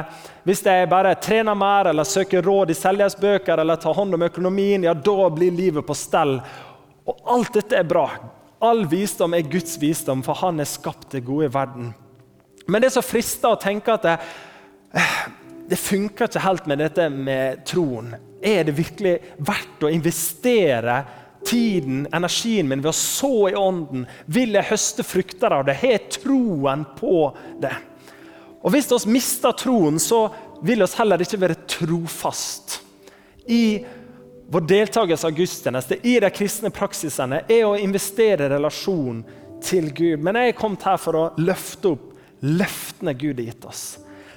hvis 0.48 0.64
jeg 0.66 0.88
bare 0.90 1.14
trener 1.22 1.54
mer 1.54 1.92
eller 1.92 2.08
søker 2.08 2.42
råd 2.42 2.72
i 2.72 2.76
selvhjelpsbøker 2.76 3.62
eller 3.62 3.78
tar 3.78 3.94
hånd 3.94 4.16
om 4.16 4.24
økonomien, 4.26 4.82
ja, 4.82 4.94
da 4.94 5.28
blir 5.30 5.54
livet 5.54 5.86
på 5.86 5.94
stell. 5.94 6.40
Og 7.06 7.22
alt 7.30 7.54
dette 7.54 7.78
er 7.78 7.86
bra. 7.86 8.08
All 8.58 8.82
visdom 8.90 9.36
er 9.38 9.46
Guds 9.46 9.76
visdom, 9.78 10.24
for 10.26 10.34
han 10.42 10.58
er 10.58 10.66
skapt 10.66 11.12
det 11.14 11.22
gode 11.28 11.46
i 11.46 11.52
verden. 11.54 11.92
Men 12.66 12.82
det 12.82 12.90
er 12.90 12.96
så 12.98 13.06
fristende 13.06 13.54
å 13.54 13.62
tenke 13.62 13.94
at 13.94 14.04
det, 14.08 14.16
det 15.70 15.78
funker 15.78 16.26
ikke 16.26 16.42
helt 16.42 16.66
med 16.66 16.82
dette 16.82 17.06
med 17.14 17.62
troen. 17.70 18.10
Er 18.42 18.66
det 18.66 18.74
virkelig 18.76 19.14
verdt 19.38 19.86
å 19.86 19.92
investere 19.94 20.98
tiden, 21.48 22.06
energien 22.12 22.68
min 22.68 22.82
ved 22.84 22.92
å 22.92 22.96
så 22.96 23.32
i 23.50 23.56
ånden? 23.58 24.04
Vil 24.26 24.56
jeg 24.58 24.70
høste 24.70 25.06
frukter 25.06 25.54
av 25.56 25.64
det? 25.68 25.78
Har 25.80 25.96
jeg 25.96 26.18
troen 26.20 26.84
på 26.98 27.30
det? 27.62 27.74
Og 28.62 28.74
Hvis 28.74 28.90
vi 28.92 29.14
mister 29.14 29.54
troen, 29.56 30.00
så 30.02 30.26
vil 30.62 30.82
vi 30.82 30.90
heller 30.98 31.22
ikke 31.22 31.40
være 31.40 31.62
trofast. 31.70 32.80
I 33.48 33.80
vår 34.48 34.64
deltakelse 34.68 35.28
av 35.28 35.36
gudstjeneste, 35.36 36.00
i 36.02 36.18
de 36.20 36.30
kristne 36.32 36.72
praksisene, 36.74 37.42
er 37.48 37.64
å 37.68 37.76
investere 37.78 38.46
i 38.46 38.52
relasjon 38.52 39.22
til 39.64 39.90
Gud. 39.92 40.22
Men 40.24 40.40
jeg 40.40 40.52
er 40.52 40.58
kommet 40.58 40.86
her 40.88 41.00
for 41.00 41.18
å 41.18 41.24
løfte 41.40 41.94
opp 41.94 42.06
løftene 42.44 43.14
Gud 43.18 43.40
har 43.40 43.50
gitt 43.50 43.66
oss. 43.68 43.82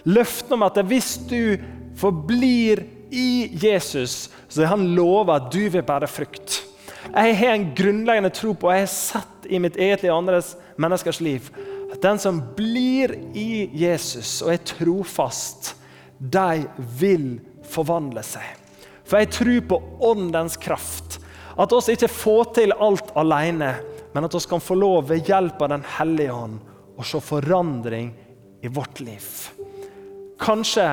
Løftene 0.10 0.58
om 0.58 0.66
at 0.66 0.80
hvis 0.90 1.14
du 1.30 1.58
forblir 2.00 2.84
i 3.12 3.52
Jesus, 3.62 4.30
så 4.48 4.64
har 4.64 4.76
han 4.76 4.94
lova 4.96 5.38
at 5.38 5.52
du 5.54 5.66
vil 5.70 5.86
bære 5.86 6.10
frukt. 6.10 6.62
Jeg 7.10 7.36
har 7.40 7.56
en 7.56 7.70
grunnleggende 7.76 8.32
tro 8.36 8.54
på, 8.54 8.70
og 8.70 8.76
jeg 8.76 8.86
har 8.86 8.94
sett 8.94 9.48
i 9.50 9.60
mitt 9.60 9.78
eget 9.82 10.06
og 10.08 10.22
andres 10.22 10.54
menneskers 10.82 11.22
liv, 11.24 11.50
at 11.92 12.02
den 12.04 12.20
som 12.22 12.40
blir 12.56 13.14
i 13.36 13.68
Jesus 13.76 14.40
og 14.46 14.54
er 14.54 14.64
trofast, 14.64 15.74
de 16.22 16.64
vil 17.00 17.28
forvandle 17.68 18.24
seg. 18.26 18.46
For 19.04 19.20
jeg 19.20 19.32
tror 19.34 19.62
på 19.68 19.80
åndens 20.12 20.56
kraft. 20.62 21.18
At 21.60 21.74
oss 21.76 21.90
ikke 21.92 22.08
får 22.08 22.54
til 22.56 22.74
alt 22.80 23.12
alene, 23.20 23.74
men 24.14 24.28
at 24.28 24.36
vi 24.36 24.44
kan 24.48 24.64
få 24.64 24.78
lov 24.80 25.10
ved 25.10 25.28
hjelp 25.28 25.62
av 25.62 25.74
Den 25.74 25.84
hellige 25.98 26.36
ånd 26.36 26.62
å 26.96 27.06
se 27.06 27.20
forandring 27.24 28.14
i 28.62 28.72
vårt 28.72 29.02
liv. 29.04 29.28
Kanskje 30.40 30.86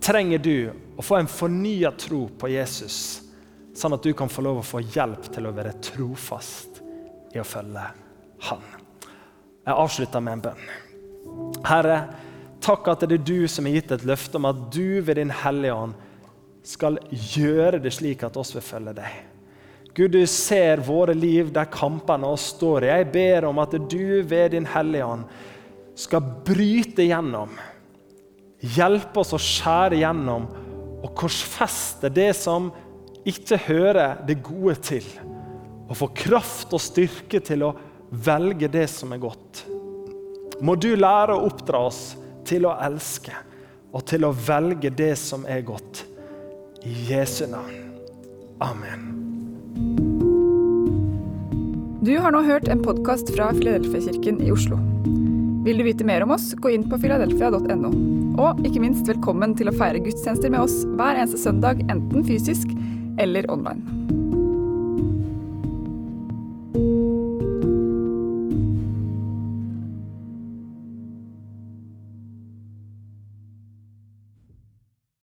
trenger 0.00 0.38
du 0.38 0.70
å 0.96 1.04
få 1.04 1.18
en 1.18 1.30
fornya 1.30 1.90
tro 1.98 2.26
på 2.38 2.50
Jesus, 2.52 3.25
sånn 3.76 3.96
at 3.96 4.04
du 4.04 4.12
kan 4.16 4.30
få 4.32 4.44
lov 4.44 4.60
å 4.60 4.66
få 4.66 4.82
hjelp 4.84 5.28
til 5.32 5.48
å 5.48 5.54
være 5.56 5.76
trofast 5.84 6.80
i 7.34 7.40
å 7.40 7.46
følge 7.46 7.84
Han. 8.48 8.64
Jeg 9.66 9.74
avslutter 9.74 10.22
med 10.22 10.36
en 10.36 10.42
bønn. 10.44 10.66
Herre, 11.66 12.00
takk 12.62 12.90
at 12.92 13.06
det 13.08 13.18
er 13.18 13.24
du 13.26 13.48
som 13.50 13.66
har 13.66 13.78
gitt 13.78 13.94
et 13.96 14.04
løfte 14.06 14.38
om 14.38 14.48
at 14.48 14.60
du 14.74 15.00
ved 15.00 15.18
Din 15.18 15.32
Hellige 15.34 15.74
Ånd 15.74 15.96
skal 16.66 16.98
gjøre 17.10 17.80
det 17.82 17.94
slik 17.94 18.24
at 18.26 18.36
oss 18.38 18.52
vil 18.54 18.64
følge 18.64 18.96
deg. 18.98 19.16
Gud, 19.96 20.12
du 20.12 20.26
ser 20.28 20.82
våre 20.84 21.14
liv, 21.16 21.48
der 21.54 21.70
kampene 21.72 22.28
oss 22.28 22.50
står. 22.52 22.84
Jeg 22.90 23.08
ber 23.14 23.46
om 23.48 23.62
at 23.62 23.72
du 23.88 24.22
ved 24.28 24.52
Din 24.52 24.68
Hellige 24.68 25.06
Ånd 25.08 25.24
skal 25.96 26.26
bryte 26.44 27.06
gjennom. 27.06 27.54
Hjelpe 28.76 29.22
oss 29.22 29.32
å 29.36 29.40
skjære 29.40 30.02
gjennom 30.02 30.50
og 31.00 31.14
korsfeste 31.16 32.10
det 32.12 32.32
som 32.36 32.68
ikke 33.26 33.58
hører 33.66 34.20
det 34.26 34.38
gode 34.46 34.76
til. 34.86 35.06
Og 35.86 35.96
få 35.98 36.10
kraft 36.14 36.74
og 36.74 36.82
styrke 36.82 37.40
til 37.44 37.64
å 37.66 37.74
velge 38.10 38.70
det 38.70 38.86
som 38.90 39.12
er 39.14 39.22
godt. 39.22 39.64
Må 40.62 40.76
du 40.80 40.92
lære 40.96 41.34
å 41.34 41.48
oppdra 41.50 41.82
oss 41.90 42.16
til 42.46 42.68
å 42.68 42.76
elske 42.86 43.34
og 43.96 44.04
til 44.08 44.26
å 44.28 44.32
velge 44.46 44.90
det 44.94 45.14
som 45.20 45.46
er 45.48 45.64
godt. 45.66 46.04
I 46.86 46.94
Jesu 47.10 47.46
navn. 47.50 47.82
Amen. 48.62 49.12
Du 52.06 52.12
har 52.22 52.30
nå 52.30 52.42
hørt 52.46 52.68
en 52.70 52.84
podkast 52.84 53.32
fra 53.34 53.50
Filadelfia-kirken 53.56 54.38
i 54.44 54.52
Oslo. 54.54 54.78
Vil 55.66 55.80
du 55.80 55.86
vite 55.88 56.06
mer 56.06 56.22
om 56.22 56.30
oss, 56.36 56.52
gå 56.62 56.70
inn 56.70 56.84
på 56.86 57.00
filadelfia.no. 57.02 57.90
Og 58.38 58.60
ikke 58.68 58.82
minst 58.84 59.08
velkommen 59.10 59.56
til 59.58 59.72
å 59.72 59.74
feire 59.74 59.98
gudstjenester 60.04 60.52
med 60.52 60.62
oss 60.62 60.84
hver 60.94 61.18
eneste 61.18 61.40
søndag, 61.42 61.80
enten 61.90 62.22
fysisk 62.28 62.70
eller 63.18 63.50
online. 63.50 64.25